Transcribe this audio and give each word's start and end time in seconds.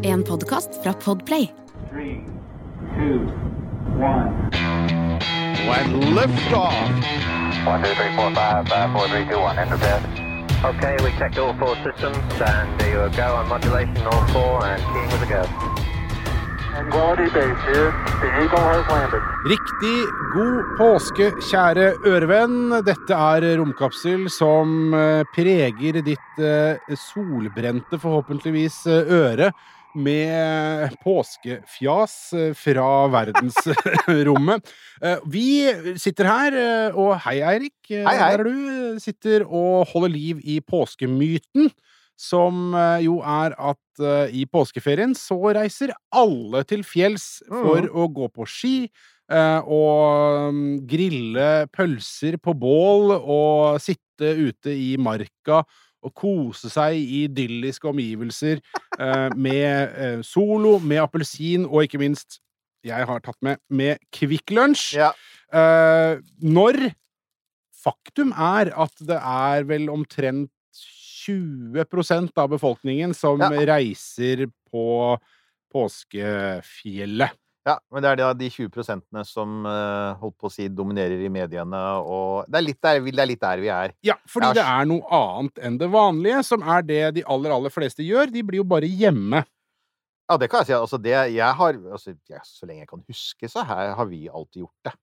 En 0.00 0.22
podkast 0.22 0.68
fra 0.82 0.92
Podplay. 0.92 1.50
Three, 1.90 2.24
two, 2.96 3.18
one. 3.96 4.50
When 5.68 6.14
lift 6.14 6.52
off. 6.52 6.74
One, 7.66 7.82
two, 7.82 7.94
three, 7.94 8.16
four, 8.16 8.34
five, 8.34 8.68
five, 8.68 8.92
four, 8.92 9.08
three, 9.08 9.24
two, 9.24 9.38
one. 9.38 9.58
Enter 9.58 9.78
bed. 9.78 10.02
Okay, 10.64 10.96
we 11.04 11.10
checked 11.18 11.38
all 11.38 11.54
four 11.58 11.76
systems, 11.76 12.40
and 12.40 12.80
there 12.80 13.04
you 13.06 13.16
go 13.16 13.36
on 13.36 13.48
modulation, 13.48 13.98
all 13.98 14.26
four, 14.28 14.64
and 14.64 14.82
keying 14.82 15.10
with 15.12 15.22
a 15.22 15.26
go. 15.26 15.87
Riktig 19.50 19.96
god 20.30 20.68
påske, 20.78 21.26
kjære 21.48 21.88
ørevenn. 22.06 22.76
Dette 22.86 23.16
er 23.18 23.46
Romkapsel 23.58 24.28
som 24.30 24.94
eh, 24.94 25.24
preger 25.34 25.98
ditt 26.06 26.38
eh, 26.38 26.94
solbrente, 27.08 27.98
forhåpentligvis, 27.98 28.78
eh, 28.94 29.10
øre 29.10 29.50
med 29.98 30.94
påskefjas 31.02 32.14
fra 32.62 32.88
verdensrommet. 33.10 34.72
Vi 35.34 35.48
sitter 35.98 36.30
her, 36.30 36.58
og 36.94 37.16
hei, 37.24 37.40
Eirik. 37.42 37.78
Hei, 37.90 38.04
hei. 38.06 38.18
Der 38.20 38.38
er 38.38 38.46
du. 38.46 39.02
Sitter 39.02 39.48
og 39.48 39.88
holder 39.90 40.14
liv 40.14 40.44
i 40.46 40.60
påskemyten. 40.62 41.72
Som 42.18 42.72
eh, 42.74 43.04
jo 43.06 43.20
er 43.22 43.54
at 43.54 44.02
eh, 44.02 44.32
i 44.40 44.44
påskeferien 44.50 45.12
så 45.14 45.36
reiser 45.54 45.92
alle 46.10 46.64
til 46.66 46.82
fjells 46.86 47.38
for 47.46 47.84
Mm. 47.86 47.92
å 47.94 48.08
gå 48.10 48.26
på 48.34 48.46
ski. 48.50 48.90
eh, 49.30 49.60
og 49.68 50.54
mm, 50.54 50.86
grille 50.88 51.48
pølser 51.70 52.38
på 52.40 52.54
bål 52.58 53.12
og 53.20 53.76
sitte 53.84 54.30
ute 54.48 54.72
i 54.72 54.96
marka 54.96 55.60
og 56.02 56.14
kose 56.16 56.70
seg 56.72 56.94
i 56.96 57.24
idylliske 57.26 57.84
omgivelser 57.90 58.60
med 59.36 60.22
solo, 60.24 60.78
med 60.78 61.02
appelsin 61.02 61.66
og 61.66 61.82
ikke 61.84 61.98
minst 62.00 62.38
jeg 62.86 63.04
har 63.04 63.20
tatt 63.20 63.36
med 63.42 63.58
med 63.68 63.98
Kvikk 64.14 64.54
Lunsj. 64.54 64.94
Ja. 64.96 65.10
Når 66.40 66.78
faktum 67.84 68.30
er 68.32 68.70
at 68.78 68.94
det 69.10 69.18
er 69.18 69.66
vel 69.68 69.90
omtrent 69.92 70.50
20% 71.28 72.40
av 72.40 72.48
befolkningen 72.56 73.14
som 73.14 73.40
Ja. 73.40 73.50
reiser 73.50 74.48
på 74.72 75.18
påskefjellet. 75.72 77.36
Ja, 77.68 77.74
men 77.92 78.00
det 78.00 78.10
er 78.14 78.16
da 78.16 78.28
de 78.32 78.48
20 78.48 78.70
prosentene 78.72 79.24
som 79.28 79.66
eh, 79.68 80.14
holdt 80.22 80.38
på 80.40 80.48
å 80.48 80.52
si 80.52 80.70
dominerer 80.72 81.20
i 81.20 81.28
mediene, 81.28 81.80
og 82.00 82.46
det 82.48 82.56
er 82.62 82.64
litt 82.64 82.80
der, 82.80 83.00
det 83.04 83.20
er 83.20 83.28
litt 83.28 83.42
der 83.42 83.60
vi 83.60 83.68
er. 83.68 83.92
Ja, 84.06 84.16
fordi 84.30 84.54
det 84.56 84.64
er 84.64 84.88
noe 84.88 85.04
annet 85.12 85.60
enn 85.68 85.76
det 85.80 85.90
vanlige, 85.92 86.40
som 86.48 86.64
er 86.64 86.86
det 86.88 87.02
de 87.18 87.26
aller, 87.28 87.52
aller 87.52 87.74
fleste 87.74 88.06
gjør. 88.06 88.32
De 88.32 88.44
blir 88.46 88.62
jo 88.62 88.64
bare 88.68 88.88
hjemme. 88.88 89.42
Ja, 90.28 90.38
det 90.40 90.48
kan 90.52 90.62
jeg 90.62 90.70
si. 90.70 90.76
Altså, 90.78 91.00
det 91.00 91.12
jeg 91.34 91.52
har 91.60 91.76
altså, 91.92 92.14
ja, 92.28 92.40
Så 92.44 92.68
lenge 92.68 92.86
jeg 92.86 92.90
kan 92.90 93.04
huske, 93.08 93.48
så 93.52 93.64
har 93.64 94.08
vi 94.08 94.26
alltid 94.28 94.64
gjort 94.64 94.88
det. 94.88 94.96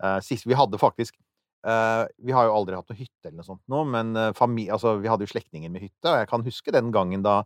Uh, 0.00 0.18
sist 0.24 0.46
vi 0.48 0.56
hadde 0.56 0.80
faktisk 0.80 1.16
Vi 1.60 2.32
har 2.32 2.46
jo 2.48 2.54
aldri 2.56 2.76
hatt 2.78 2.88
noe 2.88 2.96
hytte 2.96 3.28
eller 3.28 3.40
noe 3.40 3.48
sånt 3.48 3.64
nå, 3.68 3.82
men 3.92 4.14
eh, 4.16 4.44
altså, 4.72 4.94
vi 5.00 5.10
hadde 5.12 5.26
jo 5.26 5.32
slektninger 5.34 5.72
med 5.72 5.84
hytte, 5.84 6.08
og 6.08 6.22
jeg 6.22 6.30
kan 6.30 6.46
huske 6.46 6.72
den 6.72 6.88
gangen 6.94 7.24
da 7.26 7.42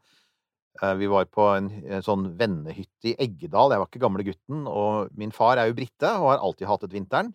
eh, 0.82 0.94
vi 1.00 1.08
var 1.10 1.26
på 1.26 1.48
en, 1.56 1.70
sånn 2.04 2.28
vennehytte 2.38 3.10
i 3.10 3.16
Eggedal. 3.18 3.74
Jeg 3.74 3.82
var 3.82 3.90
ikke 3.90 4.04
gamle 4.04 4.26
gutten, 4.26 4.68
og 4.70 5.10
min 5.18 5.34
far 5.34 5.58
er 5.58 5.70
jo 5.70 5.78
brite 5.80 6.12
og 6.20 6.30
har 6.30 6.44
alltid 6.46 6.70
hatet 6.70 6.94
vinteren. 6.94 7.34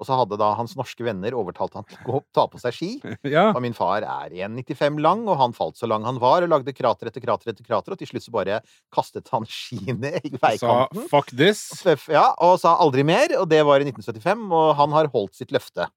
Og 0.00 0.06
så 0.08 0.16
hadde 0.16 0.38
da 0.40 0.54
hans 0.56 0.72
norske 0.78 1.04
venner 1.04 1.34
overtalt 1.36 1.74
han 1.76 1.84
til 1.84 1.98
å 1.98 2.06
gå 2.06 2.14
opp, 2.22 2.26
ta 2.32 2.46
på 2.48 2.60
seg 2.62 2.76
ski. 2.76 2.90
Ja. 3.30 3.50
Og 3.52 3.60
min 3.62 3.76
far 3.76 4.00
er 4.00 4.32
1,95 4.32 4.96
lang, 5.04 5.26
og 5.28 5.36
han 5.38 5.52
falt 5.54 5.76
så 5.78 5.86
lang 5.90 6.06
han 6.08 6.18
var, 6.22 6.42
og 6.42 6.50
lagde 6.50 6.72
krater 6.74 7.10
etter 7.10 7.22
krater 7.22 7.52
etter 7.52 7.66
krater, 7.66 7.92
og 7.92 8.00
til 8.00 8.08
slutt 8.08 8.24
så 8.24 8.32
bare 8.34 8.62
kastet 8.94 9.28
han 9.34 9.44
skiene 9.58 10.16
i 10.24 10.32
Sa 10.56 10.88
'fuck 10.88 11.34
this'. 11.36 11.84
Ja, 12.08 12.30
og 12.40 12.58
sa 12.62 12.78
aldri 12.80 13.04
mer, 13.04 13.36
og 13.38 13.50
det 13.52 13.60
var 13.68 13.84
i 13.84 13.90
1975, 13.90 14.48
og 14.48 14.74
han 14.80 14.96
har 14.96 15.12
holdt 15.12 15.36
sitt 15.36 15.52
løfte. 15.52 15.90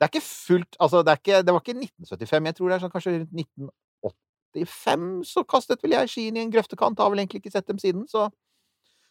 Det 0.00 0.06
er 0.06 0.12
ikke 0.14 0.24
fullt 0.24 0.78
Altså, 0.80 1.02
det, 1.04 1.18
ikke, 1.20 1.42
det 1.44 1.52
var 1.52 1.60
ikke 1.60 1.76
1975, 1.76 2.46
jeg 2.48 2.56
tror 2.56 2.70
det 2.70 2.76
er 2.76 2.84
sånn 2.84 2.92
kanskje 2.94 3.12
rundt 3.18 3.34
1985 3.44 5.10
så 5.28 5.44
kastet 5.44 5.84
vel 5.84 5.94
jeg 5.98 6.10
skiene 6.10 6.40
i 6.40 6.46
en 6.46 6.52
grøftekant, 6.54 6.98
har 6.98 7.12
vel 7.12 7.20
egentlig 7.22 7.42
ikke 7.44 7.52
sett 7.52 7.68
dem 7.68 7.78
siden, 7.82 8.08
så 8.08 8.30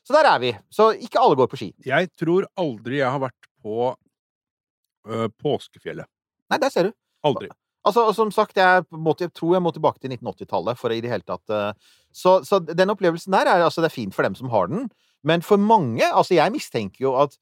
Så 0.08 0.16
der 0.16 0.26
er 0.26 0.40
vi. 0.40 0.50
Så 0.72 0.90
ikke 0.96 1.20
alle 1.20 1.36
går 1.36 1.48
på 1.52 1.58
ski. 1.60 1.68
Jeg 1.86 2.08
tror 2.18 2.48
aldri 2.58 2.98
jeg 2.98 3.12
har 3.12 3.20
vært 3.20 3.50
på 3.62 3.92
ø, 3.94 5.28
påskefjellet. 5.44 6.08
Nei, 6.50 6.58
der 6.58 6.72
ser 6.74 6.88
du. 6.88 6.94
Aldri. 7.28 7.50
Altså, 7.86 8.08
som 8.16 8.32
sagt, 8.32 8.58
jeg, 8.58 8.88
må, 8.92 9.14
jeg 9.20 9.32
tror 9.36 9.54
jeg 9.56 9.64
må 9.64 9.72
tilbake 9.76 10.02
til 10.02 10.16
1980-tallet 10.16 10.80
for 10.80 10.96
i 10.96 11.02
det 11.04 11.12
hele 11.12 11.28
tatt 11.28 11.54
eh, 11.54 11.92
så, 12.12 12.40
så 12.48 12.60
den 12.64 12.92
opplevelsen 12.92 13.36
der 13.36 13.48
er 13.48 13.64
altså 13.64 13.84
det 13.84 13.92
er 13.92 13.96
fint 13.96 14.16
for 14.16 14.26
dem 14.26 14.36
som 14.40 14.50
har 14.52 14.72
den, 14.72 14.90
men 15.24 15.44
for 15.46 15.62
mange 15.62 16.04
Altså, 16.08 16.34
jeg 16.36 16.52
mistenker 16.52 17.06
jo 17.06 17.14
at 17.22 17.38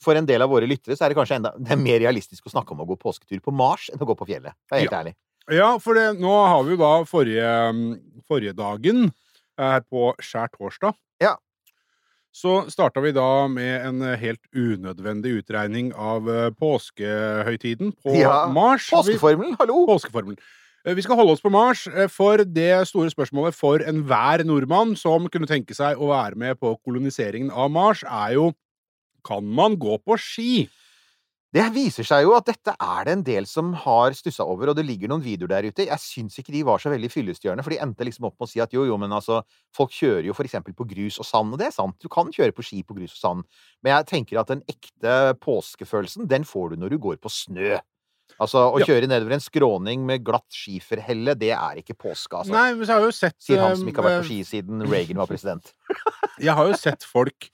for 0.00 0.16
en 0.16 0.26
del 0.26 0.42
av 0.42 0.48
våre 0.50 0.66
lyttere 0.68 0.96
så 0.96 1.04
er 1.06 1.12
det 1.12 1.18
kanskje 1.18 1.36
enda 1.40 1.52
det 1.58 1.72
er 1.74 1.80
mer 1.80 1.98
realistisk 2.00 2.46
å 2.48 2.52
snakke 2.54 2.72
om 2.72 2.80
å 2.80 2.86
gå 2.88 2.96
påsketur 3.00 3.40
på 3.44 3.52
Mars 3.52 3.90
enn 3.92 4.00
å 4.00 4.06
gå 4.08 4.16
på 4.16 4.26
fjellet. 4.30 4.54
Det 4.70 4.76
er 4.78 4.84
helt 4.86 4.92
Ja. 4.92 5.02
ærlig. 5.02 5.14
Ja, 5.50 5.78
for 5.82 5.94
det, 5.98 6.18
nå 6.20 6.30
har 6.46 6.62
vi 6.64 6.76
jo 6.76 6.80
da 6.80 6.92
forrige, 7.04 7.52
forrige 8.28 8.54
dagen 8.56 9.12
her 9.58 9.80
på 9.90 10.14
skjærtorsdag. 10.22 10.94
Ja. 11.20 11.34
Så 12.32 12.70
starta 12.70 13.02
vi 13.02 13.10
da 13.12 13.48
med 13.50 13.86
en 13.88 14.00
helt 14.16 14.40
unødvendig 14.54 15.32
utregning 15.42 15.92
av 15.98 16.28
eh, 16.30 16.50
påskehøytiden 16.54 17.92
på 18.04 18.14
Ja, 18.20 18.46
Mars. 18.54 18.86
Påskeformelen, 18.92 19.56
hallo! 19.58 19.82
Påskeformelen. 19.90 20.38
Eh, 20.86 20.94
Vi 20.94 21.02
skal 21.02 21.16
holde 21.18 21.32
oss 21.34 21.42
på 21.42 21.50
Mars, 21.50 21.86
eh, 21.88 22.06
for 22.08 22.38
det 22.44 22.86
store 22.88 23.10
spørsmålet 23.10 23.52
for 23.54 23.78
enhver 23.82 24.44
nordmann 24.46 24.94
som 24.96 25.26
kunne 25.28 25.46
tenke 25.50 25.74
seg 25.76 25.98
å 25.98 26.08
være 26.14 26.36
med 26.36 26.60
på 26.60 26.76
koloniseringen 26.86 27.50
av 27.50 27.70
Mars, 27.70 28.04
er 28.04 28.34
jo 28.38 28.52
kan 29.24 29.44
man 29.46 29.76
gå 29.80 29.98
på 30.04 30.16
ski? 30.20 30.68
Det 31.50 31.64
viser 31.74 32.06
seg 32.06 32.22
jo 32.22 32.36
at 32.36 32.46
dette 32.46 32.76
er 32.78 33.06
det 33.08 33.12
en 33.16 33.22
del 33.26 33.46
som 33.50 33.72
har 33.82 34.14
stussa 34.14 34.44
over, 34.46 34.70
og 34.70 34.76
det 34.78 34.84
ligger 34.86 35.10
noen 35.10 35.24
videoer 35.24 35.50
der 35.50 35.66
ute. 35.66 35.82
Jeg 35.88 35.98
syns 35.98 36.36
ikke 36.38 36.52
de 36.54 36.60
var 36.68 36.78
så 36.78 36.92
veldig 36.92 37.10
fyllestgjørende, 37.10 37.64
for 37.66 37.74
de 37.74 37.80
endte 37.82 38.06
liksom 38.06 38.28
opp 38.28 38.36
med 38.38 38.46
å 38.46 38.50
si 38.52 38.62
at 38.62 38.70
jo, 38.76 38.84
jo, 38.86 38.94
men 39.02 39.10
altså, 39.16 39.40
folk 39.74 39.90
kjører 39.96 40.28
jo 40.28 40.36
for 40.38 40.46
eksempel 40.46 40.76
på 40.78 40.86
grus 40.92 41.18
og 41.18 41.26
sand, 41.26 41.50
og 41.50 41.58
det 41.58 41.66
er 41.66 41.74
sant, 41.74 41.96
du 41.98 42.06
kan 42.12 42.30
kjøre 42.30 42.54
på 42.54 42.62
ski 42.68 42.84
på 42.86 42.94
grus 43.00 43.16
og 43.18 43.22
sand, 43.24 43.48
men 43.82 43.96
jeg 43.96 44.06
tenker 44.12 44.38
at 44.44 44.52
den 44.54 44.62
ekte 44.70 45.16
påskefølelsen, 45.42 46.30
den 46.30 46.46
får 46.46 46.76
du 46.76 46.84
når 46.84 46.94
du 46.94 47.00
går 47.02 47.18
på 47.18 47.32
snø. 47.34 47.80
Altså, 48.38 48.62
å 48.70 48.78
Ja. 48.78 48.86
kjøre 48.86 49.08
nedover 49.10 49.34
en 49.34 49.42
skråning 49.42 50.06
med 50.06 50.22
glatt 50.24 50.46
skiferhelle, 50.54 51.34
det 51.34 51.50
er 51.50 51.82
ikke 51.82 51.98
påske, 51.98 52.30
altså. 52.44 52.54
Nei, 52.54 52.74
men 52.78 52.86
så 52.86 52.94
har 52.94 53.02
jeg 53.02 53.10
jo 53.10 53.16
sett 53.18 53.36
Sier 53.42 53.58
han 53.58 53.74
som 53.74 53.88
eh, 53.88 53.90
ikke 53.90 54.04
har 54.04 54.10
vært 54.12 54.22
på 54.22 54.30
ski 54.30 54.44
siden 54.46 54.86
Reagan 54.86 55.18
var 55.18 55.26
president. 55.26 55.74
Jeg 56.40 56.54
har 56.56 56.70
jo 56.70 56.78
sett 56.78 57.02
folk 57.04 57.50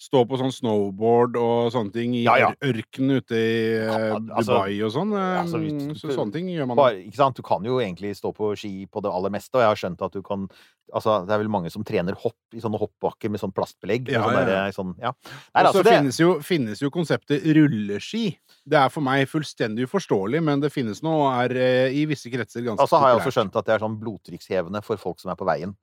stå 0.00 0.22
på 0.24 0.38
sånn 0.40 0.52
snowboard 0.54 1.36
og 1.36 1.70
sånne 1.74 1.92
ting 1.92 2.14
i 2.16 2.22
Ja, 2.24 2.38
ja. 2.40 2.50
ørkenen 2.64 3.20
ute 3.20 3.36
i 3.36 3.76
eh, 3.76 3.84
Ja, 3.84 4.16
altså- 4.16 4.56
Dubai 4.56 4.80
og 4.86 4.92
sånn. 4.94 5.12
eh, 5.12 5.40
altså, 5.42 5.60
så 6.00 6.14
sånne 6.16 6.32
ting 6.32 6.48
gjør 6.48 6.68
man. 6.68 6.76
Bare, 6.76 7.02
ikke 7.04 7.20
sant? 7.20 7.36
Du 7.36 7.42
kan 7.42 7.62
jo 7.62 7.76
egentlig 7.78 8.16
stå 8.16 8.32
på 8.34 8.56
ski 8.56 8.86
på 8.86 9.02
det 9.04 9.12
aller 9.12 9.30
meste, 9.30 9.54
og 9.54 9.60
jeg 9.60 9.68
har 9.68 9.80
skjønt 9.82 10.02
at 10.02 10.12
du 10.12 10.22
kan 10.22 10.48
Altså, 10.92 11.24
det 11.24 11.30
er 11.30 11.38
vel 11.38 11.48
mange 11.48 11.70
som 11.70 11.84
trener 11.86 12.16
hopp 12.18 12.34
i 12.52 12.58
sånne 12.58 12.74
hoppbakker 12.80 13.30
med 13.30 13.38
sånn 13.38 13.52
plastbelegg. 13.54 14.08
Ja, 14.10 14.24
og 14.24 14.32
sånn 14.34 14.48
ja, 14.50 14.70
sånn, 14.74 14.94
ja. 14.98 15.12
Nei, 15.54 15.62
så 15.62 15.66
altså, 15.68 15.84
det, 15.84 15.92
finnes, 15.94 16.18
jo, 16.18 16.30
finnes 16.42 16.80
jo 16.82 16.90
konseptet 16.90 17.44
rulleski. 17.46 18.36
Det 18.66 18.76
er 18.76 18.88
for 18.90 19.00
meg 19.00 19.28
fullstendig 19.30 19.86
uforståelig, 19.86 20.42
men 20.42 20.58
det 20.58 20.72
finnes 20.74 20.98
nå 21.06 21.12
og 21.14 21.30
er 21.44 21.54
eh, 21.54 21.94
i 21.94 22.06
visse 22.10 22.26
kretser 22.26 22.66
ganske 22.66 22.74
populært. 22.74 22.82
Og 22.82 22.90
så 22.90 22.98
har 22.98 23.12
jeg 23.12 23.20
også 23.20 23.34
skjønt 23.36 23.60
at 23.60 23.66
det 23.70 23.76
er 23.76 23.84
sånn 23.84 24.00
blodtrykkshevende 24.02 24.82
for 24.82 24.96
folk 24.98 25.22
som 25.22 25.30
er 25.30 25.38
på 25.38 25.46
veien. 25.46 25.76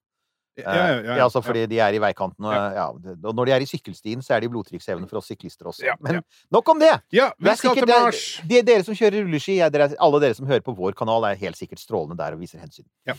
Ja, 0.58 0.74
ja, 0.74 0.86
ja, 0.88 1.00
Eh, 1.14 1.18
ja. 1.18 1.24
altså 1.26 1.42
fordi 1.46 1.66
de 1.70 1.80
er 1.80 1.94
i 1.94 2.00
veikanten, 2.02 2.46
og, 2.46 3.06
og 3.24 3.36
når 3.36 3.46
de 3.46 3.52
er 3.52 3.62
i 3.62 3.70
sykkelstien, 3.70 4.22
så 4.26 4.34
er 4.36 4.40
de 4.42 4.50
blodtrykkshevende 4.50 5.08
for 5.10 5.18
oss 5.20 5.28
syklister 5.30 5.66
også. 5.70 5.86
Men 6.02 6.22
nok 6.52 6.70
om 6.74 6.80
det! 6.80 6.96
Ja, 7.14 7.30
Det 7.30 7.36
vi 7.40 7.50
er 7.50 7.56
skal 7.56 7.76
sikkert- 7.76 7.86
til 7.86 7.94
det- 7.94 8.02
Mars! 8.04 8.42
Dere 8.48 8.84
som 8.84 8.96
kjører 8.98 9.24
rulleski, 9.24 9.60
er 9.62 9.70
dere, 9.70 9.92
alle 10.00 10.20
dere 10.20 10.34
som 10.36 10.48
hører 10.48 10.62
på 10.66 10.76
vår 10.76 10.96
kanal, 10.98 11.24
er 11.30 11.36
helt 11.36 11.56
sikkert 11.58 11.80
strålende 11.80 12.18
der 12.18 12.34
og 12.34 12.40
viser 12.42 12.60
hensyn. 12.60 12.86
Ja. 13.06 13.14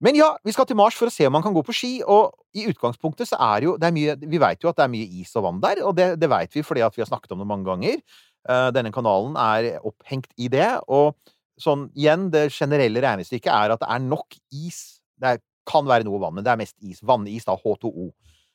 Men 0.00 0.16
ja, 0.16 0.36
vi 0.44 0.52
skal 0.52 0.66
til 0.66 0.76
Mars 0.76 0.94
for 0.98 1.06
å 1.08 1.12
se 1.12 1.24
om 1.26 1.32
man 1.32 1.42
kan 1.42 1.54
gå 1.54 1.62
på 1.64 1.72
ski, 1.72 2.02
og 2.06 2.32
i 2.54 2.66
utgangspunktet 2.68 3.28
så 3.30 3.36
er 3.40 3.62
jo 3.68 3.76
det 3.80 3.86
er 3.88 3.92
mye 3.94 4.16
Vi 4.20 4.38
veit 4.42 4.60
jo 4.60 4.68
at 4.68 4.76
det 4.76 4.84
er 4.84 4.88
mye 4.92 5.06
is 5.20 5.30
og 5.36 5.44
vann 5.46 5.60
der, 5.62 5.80
og 5.86 5.94
det, 5.96 6.18
det 6.20 6.28
veit 6.28 6.52
vi 6.52 6.62
fordi 6.66 6.82
at 6.84 6.94
vi 6.96 7.00
har 7.02 7.08
snakket 7.08 7.32
om 7.32 7.38
det 7.40 7.46
mange 7.46 7.64
ganger. 7.64 8.02
Eh, 8.48 8.70
denne 8.76 8.92
kanalen 8.92 9.36
er 9.36 9.78
opphengt 9.80 10.28
i 10.36 10.48
det, 10.48 10.66
og 10.88 11.14
sånn 11.60 11.86
igjen, 11.94 12.30
det 12.34 12.50
generelle 12.52 13.00
regnestykket 13.00 13.48
er 13.52 13.70
at 13.76 13.80
det 13.80 13.88
er 13.88 13.98
nok 14.00 14.34
is. 14.52 15.00
Det 15.18 15.28
er, 15.36 15.38
kan 15.68 15.88
være 15.88 16.06
noe 16.06 16.20
vann, 16.22 16.36
men 16.36 16.46
det 16.46 16.52
er 16.52 16.60
mest 16.60 16.76
is. 16.84 17.02
Vannis, 17.04 17.46
da, 17.48 17.56
H2O. 17.58 18.08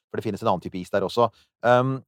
For 0.09 0.17
det 0.17 0.25
finnes 0.25 0.41
en 0.41 0.49
annen 0.49 0.63
type 0.63 0.79
is 0.79 0.89
der 0.89 1.05
også. 1.05 1.27
Um, 1.61 1.99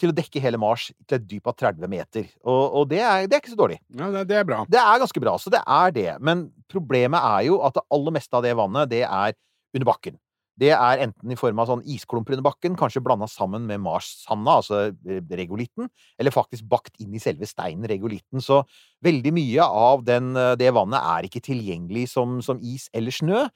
til 0.00 0.12
å 0.12 0.16
dekke 0.16 0.40
hele 0.40 0.60
Mars 0.60 0.88
til 1.04 1.18
et 1.18 1.26
dyp 1.28 1.50
av 1.50 1.58
30 1.60 1.92
meter. 1.92 2.30
Og, 2.40 2.62
og 2.80 2.88
det, 2.92 3.02
er, 3.04 3.28
det 3.28 3.36
er 3.36 3.44
ikke 3.44 3.52
så 3.52 3.60
dårlig. 3.60 3.76
Ja, 3.92 4.08
det, 4.14 4.24
det 4.30 4.40
er 4.40 4.48
bra. 4.48 4.62
Det 4.70 4.80
er 4.80 5.02
ganske 5.02 5.22
bra, 5.22 5.36
så 5.40 5.52
det 5.52 5.60
er 5.60 5.94
det. 5.96 6.08
Men 6.24 6.48
problemet 6.72 7.20
er 7.20 7.50
jo 7.50 7.60
at 7.66 7.76
det 7.76 7.84
aller 7.92 8.16
meste 8.16 8.36
av 8.36 8.46
det 8.46 8.56
vannet, 8.56 8.92
det 8.92 9.04
er 9.04 9.36
under 9.76 9.88
bakken. 9.92 10.16
Det 10.60 10.72
er 10.74 11.00
enten 11.06 11.32
i 11.32 11.38
form 11.38 11.60
av 11.62 11.70
sånn 11.70 11.84
isklumper 11.88 12.34
under 12.36 12.44
bakken, 12.44 12.74
kanskje 12.76 13.00
blanda 13.04 13.28
sammen 13.30 13.64
med 13.68 13.80
marssanda, 13.80 14.58
altså 14.58 14.80
eh, 14.90 15.22
regolitten, 15.38 15.88
eller 16.20 16.34
faktisk 16.34 16.66
bakt 16.68 17.00
inn 17.00 17.14
i 17.16 17.22
selve 17.22 17.48
steinen, 17.48 17.86
regolitten. 17.88 18.42
Så 18.44 18.60
veldig 19.04 19.32
mye 19.36 19.64
av 19.64 20.04
den, 20.04 20.34
eh, 20.36 20.56
det 20.60 20.72
vannet 20.76 21.00
er 21.00 21.28
ikke 21.28 21.44
tilgjengelig 21.48 22.10
som, 22.12 22.40
som 22.44 22.60
is 22.60 22.90
eller 22.96 23.14
snø. 23.14 23.46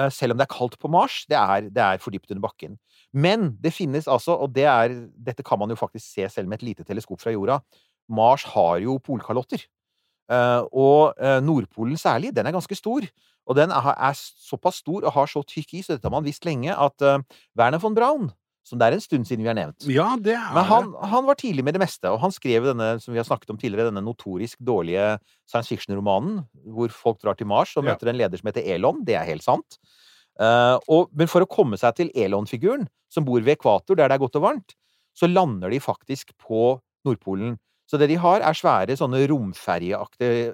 Eh, 0.00 0.08
selv 0.14 0.34
om 0.34 0.40
det 0.40 0.46
er 0.46 0.54
kaldt 0.54 0.78
på 0.80 0.90
Mars. 0.92 1.22
Det 1.30 1.36
er, 1.38 1.68
det 1.68 1.84
er 1.84 2.00
for 2.02 2.14
dypt 2.14 2.32
under 2.32 2.44
bakken. 2.46 2.78
Men 3.12 3.50
det 3.60 3.74
finnes 3.76 4.08
altså, 4.08 4.38
og 4.40 4.54
det 4.56 4.66
er, 4.70 4.96
dette 5.14 5.44
kan 5.46 5.60
man 5.60 5.72
jo 5.72 5.78
faktisk 5.78 6.06
se 6.06 6.28
selv 6.32 6.50
med 6.50 6.60
et 6.60 6.68
lite 6.70 6.86
teleskop 6.86 7.22
fra 7.22 7.34
jorda, 7.34 7.60
Mars 8.10 8.46
har 8.54 8.80
jo 8.82 8.98
polkalotter. 9.04 9.62
Eh, 10.30 10.62
og 10.72 11.14
eh, 11.20 11.38
Nordpolen 11.44 11.98
særlig, 12.00 12.34
den 12.36 12.48
er 12.48 12.56
ganske 12.56 12.78
stor. 12.78 13.06
Og 13.50 13.56
den 13.58 13.72
er, 13.74 14.12
såpass 14.14 14.82
stor 14.84 15.04
og 15.04 15.14
har 15.14 15.30
så 15.30 15.42
tykk 15.42 15.74
is, 15.80 15.88
og 15.88 15.96
dette 15.96 16.06
har 16.06 16.14
man 16.14 16.26
visst 16.26 16.44
lenge, 16.46 16.70
at 16.70 17.02
Werner 17.58 17.80
von 17.82 17.96
Braun, 17.96 18.28
som 18.66 18.78
det 18.80 18.86
er 18.86 18.96
en 18.96 19.02
stund 19.02 19.26
siden 19.28 19.42
vi 19.44 19.48
har 19.48 19.56
nevnt 19.56 19.86
Ja, 19.88 20.10
det 20.20 20.34
er 20.36 20.52
men 20.54 20.66
han, 20.68 20.90
han 21.12 21.26
var 21.26 21.38
tidlig 21.40 21.64
med 21.66 21.74
det 21.76 21.82
meste, 21.82 22.10
og 22.12 22.20
han 22.22 22.34
skrev 22.34 22.68
denne 22.68 22.92
som 23.02 23.14
vi 23.14 23.20
har 23.20 23.26
snakket 23.28 23.54
om 23.54 23.58
tidligere, 23.60 23.88
denne 23.88 24.04
notorisk 24.04 24.60
dårlige 24.60 25.14
science 25.48 25.72
fiction-romanen 25.72 26.42
hvor 26.76 26.92
folk 26.94 27.20
drar 27.24 27.38
til 27.38 27.48
Mars 27.50 27.72
og 27.76 27.86
Ja. 27.86 27.94
møter 27.94 28.12
en 28.12 28.20
leder 28.20 28.40
som 28.40 28.50
heter 28.52 28.68
Elon. 28.76 29.00
Det 29.06 29.16
er 29.16 29.26
helt 29.28 29.46
sant. 29.46 29.80
Uh, 30.40 30.76
og, 30.88 31.08
men 31.16 31.28
for 31.28 31.44
å 31.44 31.48
komme 31.50 31.76
seg 31.80 31.96
til 31.98 32.12
Elon-figuren, 32.16 32.86
som 33.12 33.26
bor 33.26 33.40
ved 33.42 33.58
ekvator, 33.58 33.98
der 33.98 34.08
det 34.08 34.16
er 34.16 34.22
godt 34.22 34.38
og 34.38 34.44
varmt, 34.46 34.76
så 35.16 35.28
lander 35.28 35.72
de 35.72 35.80
faktisk 35.82 36.30
på 36.40 36.78
Nordpolen. 37.04 37.58
Så 37.90 37.98
det 37.98 38.06
de 38.12 38.20
har, 38.22 38.44
er 38.46 38.54
svære 38.54 38.94
sånne 38.96 39.24
romferjeaktige, 39.26 40.52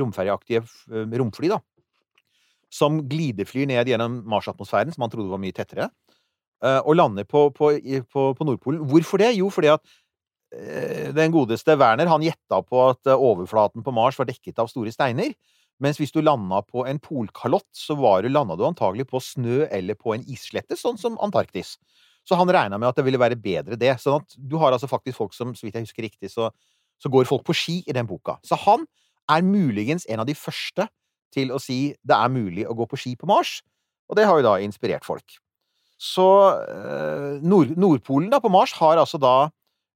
romferjeaktige 0.00 0.64
eh, 0.64 1.14
romfly, 1.20 1.52
da. 1.52 1.60
Som 2.74 3.04
glideflyr 3.06 3.68
ned 3.70 3.86
gjennom 3.92 4.18
Mars-atmosfæren, 4.26 4.90
som 4.92 5.04
man 5.04 5.12
trodde 5.12 5.30
var 5.30 5.38
mye 5.42 5.54
tettere, 5.54 5.86
og 6.86 6.96
lander 6.96 7.26
på, 7.28 7.48
på, 7.54 7.74
på, 8.10 8.28
på 8.38 8.46
Nordpolen. 8.48 8.84
Hvorfor 8.88 9.20
det? 9.20 9.34
Jo, 9.38 9.50
fordi 9.52 9.72
at 9.74 9.82
eh, 10.54 11.10
den 11.16 11.34
godeste 11.34 11.76
Werner 11.80 12.10
han 12.10 12.24
gjetta 12.24 12.62
på 12.64 12.86
at 12.88 13.10
eh, 13.10 13.26
overflaten 13.30 13.84
på 13.84 13.94
Mars 13.94 14.18
var 14.20 14.30
dekket 14.30 14.62
av 14.62 14.70
store 14.72 14.94
steiner. 14.94 15.34
Mens 15.82 15.98
hvis 15.98 16.14
du 16.14 16.20
landa 16.22 16.60
på 16.62 16.84
en 16.86 17.00
polkalott, 17.02 17.66
så 17.74 17.96
var 17.98 18.22
du, 18.22 18.30
landa 18.30 18.56
du 18.56 18.62
antagelig 18.66 19.08
på 19.10 19.20
snø 19.20 19.64
eller 19.74 19.98
på 19.98 20.14
en 20.14 20.24
isslette, 20.30 20.78
sånn 20.78 21.00
som 21.00 21.18
Antarktis. 21.22 21.74
Så 22.24 22.38
han 22.38 22.48
regna 22.48 22.78
med 22.78 22.88
at 22.88 22.96
det 22.96 23.04
ville 23.04 23.20
være 23.20 23.36
bedre 23.36 23.76
det. 23.76 23.92
Sånn 24.00 24.22
at 24.22 24.36
du 24.38 24.56
har 24.62 24.72
altså 24.72 24.88
faktisk 24.88 25.18
folk 25.18 25.34
som, 25.36 25.52
så 25.52 25.66
vidt 25.66 25.76
jeg 25.76 25.88
husker 25.88 26.06
riktig, 26.06 26.30
så, 26.32 26.48
så 27.02 27.10
går 27.12 27.28
folk 27.28 27.44
på 27.44 27.56
ski 27.58 27.80
i 27.84 27.96
den 27.96 28.08
boka. 28.08 28.38
Så 28.46 28.56
han 28.64 28.86
er 29.30 29.44
muligens 29.44 30.06
en 30.08 30.22
av 30.22 30.28
de 30.28 30.36
første 30.38 30.88
til 31.34 31.50
å 31.52 31.60
si 31.60 31.94
det 32.06 32.16
er 32.16 32.32
mulig 32.32 32.64
å 32.68 32.76
gå 32.78 32.86
på 32.88 33.00
ski 33.00 33.16
på 33.18 33.28
Mars. 33.28 33.58
Og 34.08 34.16
det 34.18 34.28
har 34.28 34.38
jo 34.38 34.46
da 34.46 34.58
inspirert 34.62 35.04
folk. 35.06 35.40
Så 36.00 36.26
eh, 36.68 37.42
Nord 37.44 37.76
Nordpolen 37.78 38.32
da 38.32 38.40
på 38.42 38.50
Mars 38.52 38.74
har 38.80 38.98
altså 38.98 39.18
da 39.22 39.34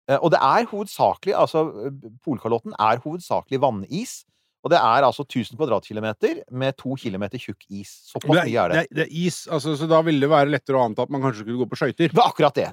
eh, 0.09 0.17
Og 0.17 0.31
det 0.31 0.39
er 0.39 0.69
hovedsakelig 0.71 1.35
Altså, 1.35 1.65
eh, 1.89 2.11
Polkalotten 2.25 2.77
er 2.79 3.03
hovedsakelig 3.03 3.61
vannis. 3.63 4.21
Og 4.67 4.73
det 4.73 4.79
er 4.79 5.07
altså 5.07 5.23
1000 5.23 5.57
kvadratkilometer 5.57 6.43
med 6.51 6.77
to 6.79 6.97
kilometer 6.99 7.39
tjukk 7.39 7.63
is. 7.71 7.93
Såpass 8.11 8.41
det, 8.41 8.49
mye 8.51 8.65
er 8.65 8.73
det. 8.73 8.81
er, 8.83 8.89
det 8.91 9.05
er 9.07 9.15
is, 9.27 9.47
altså, 9.47 9.77
så 9.79 9.87
da 9.91 10.03
ville 10.03 10.21
det 10.25 10.31
være 10.33 10.51
lettere 10.51 10.81
å 10.81 10.83
anta 10.89 11.07
at 11.07 11.15
man 11.15 11.23
kanskje 11.23 11.45
skulle 11.45 11.63
gå 11.63 11.69
på 11.71 11.79
skøyter. 11.79 12.11
Det 12.11 12.19
var 12.19 12.33
akkurat 12.33 12.59
det. 12.59 12.67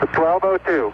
1202. 0.00 0.88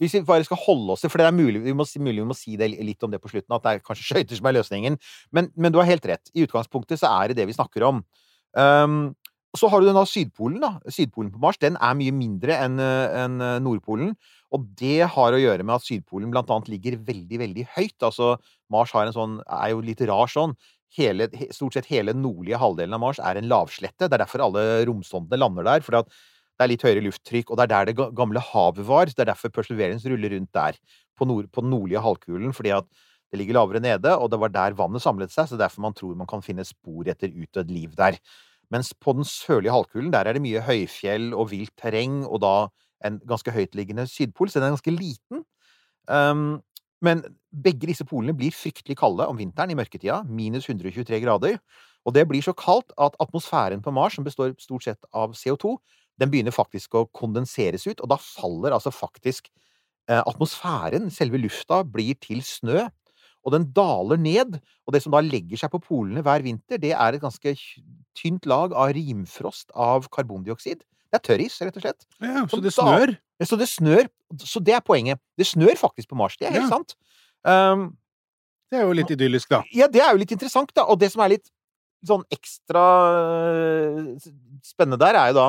Hvis 0.00 0.14
vi 0.16 0.22
bare 0.24 0.44
skal 0.44 0.60
holde 0.60 0.94
oss 0.94 1.02
til 1.04 1.12
For 1.12 1.20
det 1.20 1.26
er 1.28 1.36
mulig 1.36 1.60
vi 1.64 1.74
må, 1.76 1.84
mulig 2.00 2.22
vi 2.22 2.28
må 2.30 2.36
si 2.36 2.56
det 2.60 2.70
litt 2.72 3.04
om 3.04 3.12
det 3.12 3.20
på 3.20 3.32
slutten, 3.32 3.52
at 3.56 3.64
det 3.64 3.72
er 3.72 3.84
kanskje 3.84 4.06
skøyter 4.08 4.38
som 4.38 4.48
er 4.48 4.56
løsningen. 4.56 4.96
Men, 5.32 5.50
men 5.56 5.72
du 5.72 5.80
har 5.80 5.88
helt 5.88 6.06
rett. 6.08 6.32
I 6.32 6.46
utgangspunktet 6.46 7.00
så 7.00 7.12
er 7.20 7.30
det 7.30 7.40
det 7.40 7.48
vi 7.50 7.56
snakker 7.56 7.84
om. 7.88 8.04
Um, 8.56 9.12
så 9.58 9.68
har 9.70 9.80
du 9.80 9.88
den 9.88 9.98
da 9.98 10.04
Sydpolen. 10.06 10.60
da. 10.62 10.92
Sydpolen 10.92 11.30
på 11.34 11.40
Mars 11.42 11.58
den 11.58 11.78
er 11.80 11.96
mye 11.98 12.14
mindre 12.14 12.56
enn 12.66 12.78
en 12.80 13.40
eh, 13.42 13.58
Nordpolen. 13.62 14.12
Og 14.54 14.66
det 14.78 15.06
har 15.14 15.34
å 15.34 15.40
gjøre 15.40 15.66
med 15.66 15.76
at 15.76 15.86
Sydpolen 15.86 16.30
blant 16.30 16.50
annet 16.50 16.70
ligger 16.70 16.98
veldig, 17.06 17.40
veldig 17.42 17.66
høyt. 17.76 17.96
Altså, 18.06 18.36
Mars 18.70 18.94
sånn, 18.94 19.40
er 19.46 19.72
jo 19.74 19.82
litt 19.84 20.02
rar 20.10 20.30
sånn. 20.30 20.54
Hele, 20.96 21.28
stort 21.54 21.76
sett 21.76 21.90
hele 21.90 22.14
nordlige 22.14 22.58
halvdelen 22.58 22.94
av 22.94 23.02
Mars 23.02 23.22
er 23.22 23.38
en 23.38 23.50
lavslette. 23.50 24.08
Det 24.08 24.14
er 24.14 24.24
derfor 24.24 24.46
alle 24.46 24.84
romsondene 24.88 25.38
lander 25.38 25.66
der. 25.66 25.86
at 26.02 26.10
det 26.60 26.66
er 26.66 26.72
litt 26.74 26.82
høyere 26.84 27.04
lufttrykk, 27.06 27.50
og 27.50 27.56
det 27.56 27.64
er 27.64 27.70
der 27.72 27.86
det 27.88 28.08
gamle 28.18 28.40
havet 28.44 28.84
var. 28.84 29.08
Det 29.08 29.22
er 29.24 29.30
derfor 29.30 29.48
Perseverance 29.54 30.10
ruller 30.10 30.34
rundt 30.34 30.52
der, 30.52 30.76
på, 31.16 31.24
nord, 31.24 31.46
på 31.48 31.64
den 31.64 31.72
nordlige 31.72 32.02
halvkulen, 32.04 32.52
fordi 32.52 32.74
at 32.76 32.84
det 33.32 33.38
ligger 33.40 33.56
lavere 33.56 33.80
nede, 33.80 34.12
og 34.18 34.28
det 34.28 34.40
var 34.42 34.52
der 34.52 34.76
vannet 34.76 35.00
samlet 35.00 35.32
seg, 35.32 35.48
så 35.48 35.56
er 35.56 35.62
derfor 35.62 35.86
man 35.86 35.96
tror 35.96 36.18
man 36.18 36.28
kan 36.28 36.42
finne 36.44 36.66
spor 36.66 37.08
etter 37.08 37.32
utdødd 37.32 37.70
liv 37.72 37.94
der. 37.96 38.18
Mens 38.70 38.92
på 38.94 39.14
den 39.16 39.26
sørlige 39.26 39.74
halvkulen, 39.74 40.12
der 40.14 40.28
er 40.28 40.36
det 40.36 40.42
mye 40.44 40.62
høyfjell 40.62 41.32
og 41.34 41.50
vilt 41.50 41.74
terreng, 41.80 42.22
og 42.26 42.42
da 42.44 42.54
en 43.06 43.18
ganske 43.28 43.52
høytliggende 43.54 44.06
sydpol, 44.06 44.50
så 44.50 44.60
den 44.60 44.68
er 44.68 44.76
ganske 44.76 44.94
liten. 44.94 45.44
Um, 46.10 46.60
men 47.04 47.22
begge 47.64 47.88
disse 47.88 48.04
polene 48.04 48.36
blir 48.36 48.54
fryktelig 48.54 48.98
kalde 49.00 49.26
om 49.28 49.38
vinteren 49.40 49.72
i 49.72 49.78
mørketida, 49.78 50.20
minus 50.28 50.68
123 50.68 51.22
grader. 51.24 51.56
Og 52.04 52.14
det 52.16 52.26
blir 52.28 52.44
så 52.44 52.54
kaldt 52.56 52.92
at 53.00 53.16
atmosfæren 53.20 53.82
på 53.84 53.92
Mars, 53.92 54.16
som 54.16 54.24
består 54.24 54.54
stort 54.60 54.84
sett 54.86 55.08
av 55.16 55.34
CO2, 55.36 55.76
den 56.20 56.32
begynner 56.32 56.54
faktisk 56.54 56.96
å 56.96 57.06
kondenseres 57.16 57.86
ut, 57.88 58.00
og 58.00 58.10
da 58.12 58.18
faller 58.20 58.76
altså 58.76 58.92
faktisk 58.92 59.48
eh, 60.10 60.20
atmosfæren, 60.20 61.08
selve 61.12 61.40
lufta, 61.40 61.80
blir 61.84 62.18
til 62.20 62.42
snø. 62.44 62.86
Og 63.46 63.52
den 63.54 63.64
daler 63.72 64.18
ned, 64.20 64.58
og 64.86 64.92
det 64.92 65.00
som 65.02 65.12
da 65.14 65.20
legger 65.24 65.56
seg 65.56 65.70
på 65.72 65.80
polene 65.82 66.20
hver 66.22 66.42
vinter, 66.44 66.76
det 66.82 66.92
er 66.92 67.16
et 67.16 67.22
ganske 67.22 67.54
tynt 68.18 68.44
lag 68.50 68.72
av 68.76 68.92
rimfrost 68.92 69.70
av 69.74 70.08
karbondioksid. 70.12 70.82
Det 71.10 71.18
er 71.18 71.24
tørris, 71.26 71.56
rett 71.64 71.76
og 71.78 71.82
slett. 71.82 72.04
Ja, 72.22 72.44
så 72.46 72.60
det 72.62 72.72
snør. 72.76 73.14
Da, 73.40 73.46
Så 73.48 73.56
det 73.58 73.66
snør. 73.72 74.08
Så 74.44 74.60
det 74.62 74.74
er 74.76 74.80
poenget. 74.84 75.18
Det 75.40 75.46
snør 75.48 75.74
faktisk 75.80 76.08
på 76.12 76.16
Mars. 76.20 76.36
Det 76.36 76.46
er 76.48 76.52
helt 76.58 76.68
Ja. 76.70 76.76
sant. 76.76 76.94
Um, 77.44 77.96
Det 78.70 78.78
er 78.78 78.84
jo 78.86 78.92
litt 78.92 79.10
idyllisk, 79.10 79.48
da. 79.48 79.62
ja, 79.74 79.88
det 79.88 80.00
er 80.00 80.12
jo 80.12 80.18
litt 80.20 80.30
interessant, 80.30 80.70
da. 80.74 80.84
Og 80.84 80.98
det 81.00 81.10
som 81.10 81.22
er 81.24 81.30
litt 81.32 81.48
sånn 82.06 82.22
ekstra 82.30 82.84
øh, 83.18 84.18
spennende 84.62 84.98
der, 85.00 85.16
er 85.18 85.32
jo 85.32 85.34
da 85.40 85.46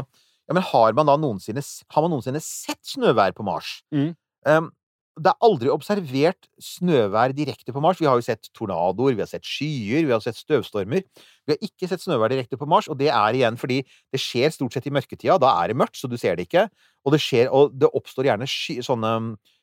Ja, 0.49 0.53
men 0.57 0.63
har 0.63 0.91
man 0.97 1.05
da 1.05 1.15
noensinne, 1.21 1.61
har 1.93 2.01
man 2.01 2.11
noensinne 2.11 2.41
sett 2.41 2.79
snøvær 2.83 3.31
på 3.37 3.43
Mars? 3.45 3.83
Mm. 3.93 4.15
Um, 4.45 4.71
det 5.19 5.27
er 5.31 5.43
aldri 5.43 5.71
observert 5.73 6.47
snøvær 6.61 7.33
direkte 7.35 7.73
på 7.75 7.81
Mars. 7.83 7.99
Vi 7.99 8.07
har 8.07 8.15
jo 8.15 8.23
sett 8.23 8.47
tornadoer, 8.55 9.15
vi 9.17 9.23
har 9.23 9.29
sett 9.29 9.47
skyer, 9.47 10.05
vi 10.07 10.13
har 10.13 10.23
sett 10.23 10.39
støvstormer. 10.39 11.03
Vi 11.45 11.53
har 11.55 11.67
ikke 11.67 11.89
sett 11.91 12.03
snøvær 12.03 12.31
direkte 12.31 12.59
på 12.59 12.67
Mars, 12.69 12.87
og 12.87 12.99
det 13.01 13.09
er 13.11 13.37
igjen 13.37 13.59
fordi 13.59 13.81
det 13.83 14.21
skjer 14.23 14.53
stort 14.55 14.77
sett 14.77 14.87
i 14.87 14.93
mørketida. 14.95 15.35
Da 15.41 15.51
er 15.59 15.71
det 15.71 15.79
mørkt, 15.81 15.99
så 15.99 16.07
du 16.07 16.15
ser 16.21 16.39
det 16.39 16.47
ikke. 16.47 16.69
Og 17.03 17.15
det, 17.15 17.19
skjer, 17.23 17.51
og 17.51 17.75
det 17.75 17.91
oppstår 17.91 18.31
gjerne 18.31 18.49
sky, 18.49 18.79
sånne 18.85 19.15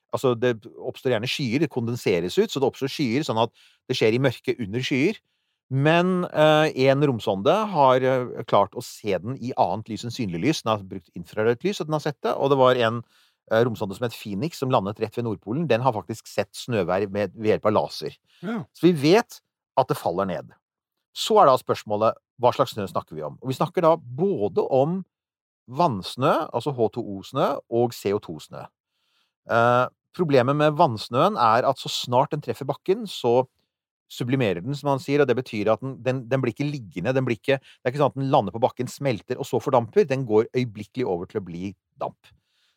Altså, 0.08 0.30
det 0.40 0.54
oppstår 0.88 1.12
gjerne 1.12 1.28
skyer, 1.28 1.60
det 1.60 1.68
kondenseres 1.68 2.38
ut, 2.38 2.48
så 2.48 2.62
det 2.62 2.68
oppstår 2.70 2.88
skyer, 2.88 3.26
sånn 3.26 3.42
at 3.42 3.50
det 3.90 3.96
skjer 3.98 4.14
i 4.16 4.20
mørket 4.24 4.62
under 4.64 4.80
skyer. 4.80 5.18
Men 5.68 6.22
eh, 6.32 6.70
en 6.88 7.04
romsonde 7.04 7.52
har 7.74 8.04
eh, 8.08 8.38
klart 8.48 8.72
å 8.72 8.84
se 8.84 9.18
den 9.20 9.36
i 9.36 9.52
annet 9.60 9.90
lys 9.92 10.06
enn 10.06 10.14
synlig 10.14 10.40
lys. 10.46 10.62
Den 10.64 10.72
har 10.72 10.86
brukt 10.88 11.12
infrarødt 11.12 11.66
lys, 11.66 11.82
at 11.82 11.90
den 11.90 11.98
har 11.98 12.04
sett 12.06 12.16
det. 12.24 12.32
Og 12.40 12.48
det 12.48 12.56
var 12.60 12.80
en 12.88 13.02
romsonde 13.50 13.96
som 13.96 14.06
het 14.06 14.16
Phoenix, 14.16 14.60
som 14.60 14.72
landet 14.72 15.00
rett 15.02 15.16
ved 15.16 15.26
Nordpolen. 15.26 15.66
Den 15.70 15.84
har 15.84 15.94
faktisk 15.96 16.28
sett 16.30 16.50
snøvær 16.56 17.08
med, 17.12 17.34
ved 17.36 17.54
hjelp 17.54 17.68
av 17.70 17.76
laser. 17.76 18.16
Ja. 18.44 18.62
Så 18.76 18.88
vi 18.88 18.94
vet 18.96 19.40
at 19.78 19.90
det 19.90 19.98
faller 19.98 20.28
ned. 20.28 20.56
Så 21.16 21.38
er 21.40 21.48
da 21.48 21.58
spørsmålet 21.58 22.18
hva 22.38 22.52
slags 22.54 22.76
snø 22.76 22.86
snakker 22.86 23.16
vi 23.18 23.24
om? 23.26 23.38
Og 23.42 23.50
vi 23.50 23.58
snakker 23.58 23.84
da 23.84 23.96
både 23.98 24.62
om 24.62 25.00
vannsnø, 25.68 26.32
altså 26.54 26.72
H2O-snø, 26.72 27.48
og 27.74 27.94
CO2-snø. 27.96 28.64
Eh, 29.52 29.84
problemet 30.16 30.56
med 30.56 30.76
vannsnøen 30.78 31.36
er 31.40 31.66
at 31.68 31.80
så 31.80 31.90
snart 31.92 32.32
den 32.34 32.44
treffer 32.44 32.68
bakken, 32.68 33.06
så 33.10 33.42
sublimerer 34.08 34.62
den, 34.64 34.76
som 34.76 34.94
han 34.94 35.02
sier, 35.02 35.20
og 35.20 35.28
det 35.28 35.36
betyr 35.36 35.68
at 35.74 35.82
den, 35.84 35.98
den, 36.04 36.22
den 36.30 36.40
blir 36.40 36.54
ikke 36.54 36.68
liggende. 36.68 37.12
Den 37.16 37.26
blir 37.28 37.36
ikke, 37.36 37.58
det 37.60 37.84
er 37.84 37.92
ikke 37.92 38.00
sånn 38.00 38.14
at 38.14 38.18
den 38.20 38.30
lander 38.32 38.54
på 38.54 38.62
bakken, 38.64 38.88
smelter, 38.88 39.36
og 39.36 39.48
så 39.48 39.60
fordamper. 39.60 40.08
Den 40.08 40.24
går 40.28 40.48
øyeblikkelig 40.56 41.04
over 41.06 41.28
til 41.28 41.42
å 41.42 41.44
bli 41.44 41.74
damp. 42.00 42.32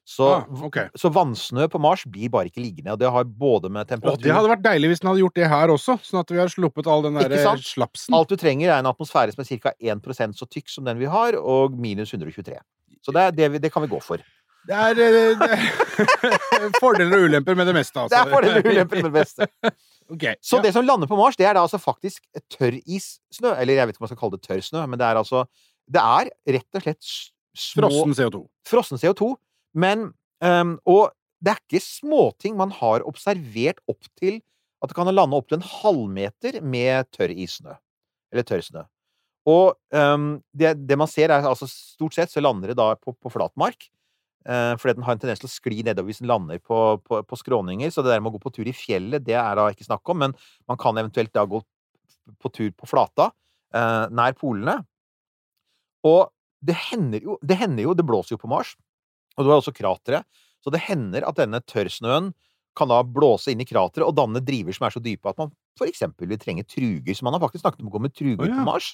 Så, 0.07 0.25
Ah, 0.25 0.63
okay. 0.65 0.89
så 0.97 1.11
vannsnø 1.13 1.67
på 1.69 1.79
Mars 1.79 2.03
blir 2.09 2.29
bare 2.33 2.49
ikke 2.49 2.63
liggende, 2.63 2.95
og 2.95 2.99
det 2.99 3.09
har 3.13 3.23
både 3.23 3.69
med 3.69 3.85
temperatur 3.87 4.17
temperatur 4.17 4.25
det 4.27 4.33
hadde 4.35 4.49
vært 4.49 4.63
deilig 4.65 4.89
hvis 4.89 5.01
den 5.03 5.09
hadde 5.11 5.21
gjort 5.21 5.37
det 5.37 5.49
her 5.51 5.73
også, 5.75 5.95
sånn 6.03 6.19
at 6.23 6.33
vi 6.33 6.39
hadde 6.41 6.53
sluppet 6.55 6.89
all 6.89 7.05
den 7.05 7.19
der 7.21 7.61
slapsen. 7.61 8.15
Alt 8.17 8.33
du 8.33 8.35
trenger, 8.35 8.73
er 8.73 8.81
en 8.81 8.89
atmosfære 8.89 9.35
som 9.35 9.43
er 9.45 9.61
ca. 9.61 9.73
1 9.79 10.35
så 10.35 10.49
tykk 10.49 10.73
som 10.73 10.89
den 10.89 10.97
vi 10.99 11.05
har, 11.05 11.37
og 11.37 11.77
minus 11.77 12.13
123. 12.13 12.57
Så 13.05 13.13
det, 13.13 13.35
det, 13.37 13.51
vi, 13.53 13.61
det 13.61 13.71
kan 13.71 13.85
vi 13.85 13.91
gå 13.93 14.01
for. 14.01 14.17
Det 14.67 14.77
er, 14.77 14.99
eh, 15.01 15.37
det 15.37 15.47
er 15.53 16.75
fordeler 16.83 17.17
og 17.17 17.29
ulemper 17.29 17.55
med 17.57 17.69
det 17.69 17.77
meste, 17.77 17.97
altså. 17.97 18.11
Det 18.13 18.19
er 18.19 18.33
fordeler 18.35 18.61
og 18.61 18.73
ulemper 18.73 19.01
med 19.05 19.11
det 19.11 19.19
meste. 19.21 19.47
Okay, 20.11 20.35
Så 20.43 20.57
ja. 20.57 20.63
det 20.65 20.73
som 20.75 20.83
lander 20.83 21.07
på 21.07 21.15
Mars, 21.15 21.37
det 21.39 21.45
er 21.47 21.55
da 21.55 21.61
altså 21.63 21.77
faktisk 21.79 22.25
tørrissnø. 22.51 23.53
Eller 23.55 23.77
jeg 23.77 23.87
vet 23.87 23.95
ikke 23.95 24.01
om 24.01 24.03
man 24.03 24.09
skal 24.11 24.19
kalle 24.19 24.35
det 24.35 24.43
tørr 24.43 24.63
snø, 24.65 24.81
men 24.91 24.99
det 24.99 25.05
er 25.07 25.15
altså 25.21 25.45
Det 25.87 26.01
er 26.03 26.31
rett 26.57 26.75
og 26.75 26.83
slett 26.83 27.07
små 27.55 27.87
Frossen 27.87 28.17
CO2. 28.17 28.41
frossen 28.67 28.99
CO2. 28.99 29.29
Men 29.73 30.11
um, 30.43 30.77
Og 30.89 31.11
det 31.41 31.53
er 31.53 31.61
ikke 31.63 31.81
småting 31.81 32.57
man 32.59 32.73
har 32.77 33.05
observert 33.09 33.79
opp 33.89 34.05
til 34.19 34.41
at 34.81 34.89
det 34.89 34.97
kan 34.97 35.09
lande 35.09 35.37
opp 35.37 35.47
til 35.49 35.59
en 35.59 35.65
halvmeter 35.65 36.59
med 36.61 37.09
tørr 37.13 37.33
issnø. 37.33 37.73
Eller 38.33 38.45
tørr 38.45 38.63
snø. 38.65 38.83
Og 39.49 39.73
um, 39.93 40.35
det, 40.53 40.75
det 40.85 40.97
man 40.97 41.09
ser, 41.09 41.33
er 41.33 41.47
altså 41.47 41.69
stort 41.69 42.17
sett 42.17 42.33
så 42.33 42.43
lander 42.43 42.71
det 42.71 42.77
da 42.77 42.91
på, 42.97 43.13
på 43.13 43.33
flatmark. 43.33 43.89
Uh, 44.41 44.73
fordi 44.81 44.97
den 44.97 45.05
har 45.05 45.13
en 45.13 45.21
tendens 45.21 45.41
til 45.41 45.49
å 45.49 45.53
skli 45.53 45.83
nedover 45.85 46.09
hvis 46.09 46.21
den 46.21 46.29
lander 46.29 46.61
på, 46.61 46.77
på, 47.05 47.21
på 47.25 47.39
skråninger. 47.41 47.93
Så 47.93 48.05
det 48.05 48.13
der 48.13 48.21
med 48.21 48.33
å 48.33 48.37
gå 48.37 48.43
på 48.45 48.53
tur 48.57 48.69
i 48.69 48.75
fjellet, 48.75 49.25
det 49.25 49.37
er 49.37 49.57
da 49.57 49.67
ikke 49.73 49.85
snakk 49.85 50.13
om. 50.13 50.21
Men 50.25 50.37
man 50.69 50.81
kan 50.81 50.97
eventuelt 50.97 51.33
da 51.37 51.45
gå 51.49 51.61
på 52.41 52.53
tur 52.53 52.69
på 52.77 52.89
flata, 52.89 53.31
uh, 53.77 54.05
nær 54.13 54.37
polene. 54.37 54.79
Og 56.05 56.29
det 56.61 56.77
hender 56.89 57.25
jo, 57.25 57.37
det 57.45 57.57
hender 57.57 57.85
jo, 57.85 57.97
det 57.97 58.05
blåser 58.05 58.35
jo 58.35 58.41
på 58.41 58.49
Mars, 58.49 58.75
og 59.37 59.43
du 59.43 59.51
har 59.51 59.59
også 59.59 59.73
kratere, 59.75 60.23
så 60.61 60.73
det 60.73 60.83
hender 60.85 61.25
at 61.27 61.39
denne 61.39 61.61
tørrsnøen 61.65 62.31
kan 62.77 62.91
da 62.91 63.01
blåse 63.03 63.51
inn 63.51 63.63
i 63.63 63.67
krateret 63.67 64.07
og 64.07 64.15
danne 64.15 64.39
driver 64.45 64.75
som 64.75 64.87
er 64.87 64.93
så 64.95 65.01
dype 65.03 65.27
at 65.27 65.39
man 65.41 65.51
for 65.79 65.89
eksempel 65.89 66.29
vil 66.29 66.39
trenge 66.39 66.63
truger. 66.67 67.15
Så 67.15 67.25
man 67.27 67.35
har 67.35 67.43
faktisk 67.43 67.65
snakket 67.65 67.83
om 67.83 67.89
å 67.89 67.95
gå 67.95 68.03
med 68.05 68.13
truger 68.15 68.45
oh, 68.45 68.51
ja. 68.51 68.59
på 68.59 68.67
Mars. 68.67 68.93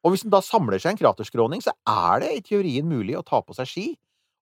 Og 0.00 0.14
hvis 0.14 0.24
den 0.24 0.32
da 0.32 0.40
samler 0.44 0.80
seg 0.80 0.94
en 0.94 1.00
kraterskråning, 1.00 1.60
så 1.64 1.74
er 1.88 2.22
det 2.22 2.30
i 2.32 2.44
teorien 2.44 2.88
mulig 2.88 3.18
å 3.18 3.24
ta 3.26 3.42
på 3.44 3.56
seg 3.56 3.68
ski 3.68 3.86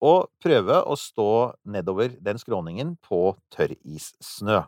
og 0.06 0.30
prøve 0.40 0.78
å 0.88 0.96
stå 0.96 1.30
nedover 1.68 2.14
den 2.24 2.40
skråningen 2.40 2.94
på 3.04 3.34
tørrissnø. 3.52 4.62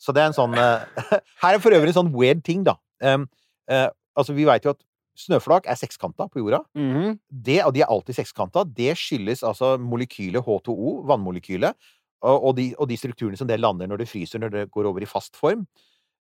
Så 0.00 0.14
det 0.14 0.22
er 0.22 0.30
en 0.30 0.36
sånn 0.36 0.54
eh, 0.60 1.02
Her 1.42 1.56
er 1.56 1.62
for 1.62 1.74
øvrig 1.76 1.92
en 1.92 1.98
sånn 1.98 2.14
weird 2.14 2.42
ting, 2.46 2.62
da. 2.64 2.76
Um, 3.02 3.26
uh, 3.68 3.88
altså, 4.16 4.36
vi 4.36 4.46
veit 4.48 4.64
jo 4.64 4.72
at 4.72 4.80
snøflak 5.16 5.66
er 5.70 5.78
sekskanta 5.78 6.28
på 6.30 6.42
jorda. 6.42 6.62
Mhm. 6.76 7.18
Det, 7.30 7.60
og 7.64 7.74
de 7.74 7.82
er 7.82 7.90
alltid 7.92 8.18
sekskanta, 8.18 8.64
det 8.64 8.94
skyldes 8.98 9.42
altså 9.46 9.76
molekylet 9.80 10.44
H2O, 10.44 11.00
vannmolekylet, 11.08 11.74
og, 12.22 12.44
og, 12.44 12.56
de, 12.56 12.70
og 12.78 12.88
de 12.88 12.96
strukturene 12.96 13.38
som 13.38 13.48
det 13.48 13.60
lander 13.60 13.88
når 13.90 14.02
det 14.02 14.08
fryser, 14.08 14.40
når 14.40 14.54
det 14.54 14.70
går 14.74 14.88
over 14.88 15.04
i 15.04 15.08
fast 15.08 15.36
form. 15.36 15.66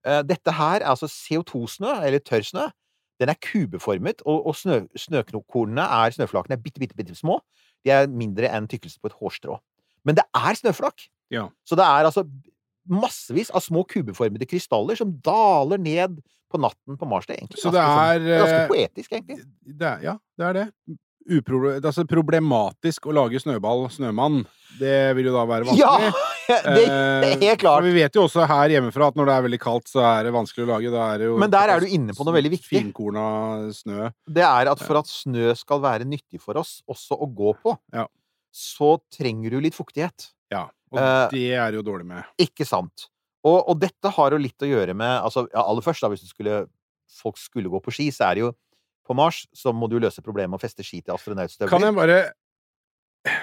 Eh, 0.05 0.21
dette 0.27 0.53
her 0.53 0.81
er 0.81 0.89
altså 0.91 1.07
CO2-snø, 1.09 2.01
eller 2.05 2.19
tørrsnø. 2.19 2.67
Den 3.19 3.31
er 3.31 3.39
kubeformet, 3.39 4.21
og, 4.25 4.43
og 4.47 4.57
snø, 4.59 4.81
snøkornene 4.99 5.81
er 5.81 6.15
snøflakene 6.15 6.57
er 6.57 6.61
bitte, 6.61 6.81
bitte, 6.83 6.97
bitte 6.97 7.15
små. 7.15 7.39
De 7.85 7.93
er 7.95 8.09
mindre 8.11 8.49
enn 8.51 8.67
tykkelsen 8.67 8.99
på 9.01 9.11
et 9.11 9.17
hårstrå. 9.21 9.57
Men 10.05 10.19
det 10.19 10.25
er 10.35 10.59
snøflak! 10.59 11.07
Ja. 11.33 11.47
Så 11.65 11.77
det 11.79 11.85
er 11.87 12.05
altså 12.05 12.25
massevis 12.85 13.49
av 13.49 13.63
små 13.65 13.81
kubeformede 13.89 14.45
krystaller 14.49 14.97
som 14.99 15.15
daler 15.25 15.81
ned 15.81 16.19
på 16.55 16.61
natten 16.63 16.97
på 16.99 17.09
Mars. 17.11 17.27
Det 17.29 17.35
er 17.37 17.41
egentlig 17.43 17.61
Så 17.63 17.71
det 17.75 17.81
ganske, 17.81 17.95
sånn, 17.95 18.27
er, 18.27 18.29
er 18.35 18.43
ganske 18.43 18.61
eh, 18.61 18.69
poetisk, 18.71 19.17
egentlig. 19.19 19.41
Det 19.83 19.89
er, 19.91 20.05
ja, 20.09 20.15
det 20.39 20.47
er 20.51 20.61
det. 20.61 20.67
Upro 21.25 21.59
altså 21.73 22.03
problematisk 22.05 23.07
å 23.09 23.13
lage 23.17 23.39
snøball, 23.41 23.87
snømann. 23.89 24.43
Det 24.77 25.15
vil 25.17 25.31
jo 25.31 25.33
da 25.33 25.45
være 25.49 25.73
Ja! 25.79 25.91
vanskelig. 25.97 26.15
Det, 26.45 26.57
det 26.61 26.81
er 26.85 27.23
Eh, 27.25 27.39
helt 27.41 27.57
klart. 27.63 27.81
Eh, 27.81 27.87
vi 27.89 27.93
vet 28.03 28.13
jo 28.13 28.27
også 28.27 28.43
her 28.45 28.69
hjemmefra 28.75 29.07
at 29.09 29.15
når 29.17 29.25
det 29.25 29.33
er 29.33 29.45
veldig 29.47 29.57
kaldt, 29.63 29.87
så 29.89 30.03
er 30.05 30.27
det 30.27 30.33
vanskelig 30.35 30.67
å 30.67 30.69
lage. 30.75 30.91
Det 30.93 31.29
Men 31.41 31.49
der 31.55 31.71
er 31.73 31.81
du 31.81 31.87
inne 31.89 32.13
på 32.13 32.21
noe 32.27 32.35
veldig 32.35 32.51
viktig. 32.53 32.69
Finkorna 32.83 33.23
snø. 33.73 34.11
Det 34.29 34.43
er 34.45 34.69
at 34.69 34.83
for 34.85 34.99
at 35.01 35.09
snø 35.09 35.55
skal 35.57 35.81
være 35.81 36.05
nyttig 36.05 36.37
for 36.43 36.59
oss, 36.61 36.83
også 36.85 37.17
å 37.17 37.25
gå 37.33 37.55
på, 37.63 37.73
Ja. 37.97 38.05
så 38.53 38.91
trenger 39.17 39.55
du 39.55 39.59
litt 39.65 39.73
fuktighet. 39.73 40.29
Ja. 40.53 40.67
Og 40.93 41.01
Eh, 41.01 41.29
det 41.33 41.47
er 41.57 41.73
jo 41.79 41.81
dårlig 41.81 42.05
med. 42.05 42.29
Ikke 42.37 42.61
sant? 42.69 43.07
Og, 43.45 43.57
og 43.69 43.81
dette 43.81 44.11
har 44.17 44.33
jo 44.33 44.41
litt 44.41 44.65
å 44.65 44.69
gjøre 44.69 44.95
med 44.97 45.19
altså, 45.21 45.45
ja, 45.51 45.63
Aller 45.65 45.85
først, 45.85 46.01
da, 46.03 46.09
hvis 46.11 46.25
du 46.25 46.31
skulle, 46.31 46.63
folk 47.21 47.37
skulle 47.41 47.71
gå 47.71 47.81
på 47.83 47.93
ski, 47.93 48.09
så 48.13 48.29
er 48.29 48.39
det 48.39 48.47
jo 48.47 48.55
På 49.05 49.13
Mars 49.17 49.43
så 49.53 49.73
må 49.75 49.89
du 49.91 49.99
løse 50.01 50.23
problemet 50.25 50.55
med 50.55 50.59
å 50.59 50.65
feste 50.65 50.85
ski 50.85 51.03
til 51.03 51.13
astronautstøvler. 51.13 51.69
Kan 51.69 51.85
jeg 51.85 51.97
bare 51.97 52.17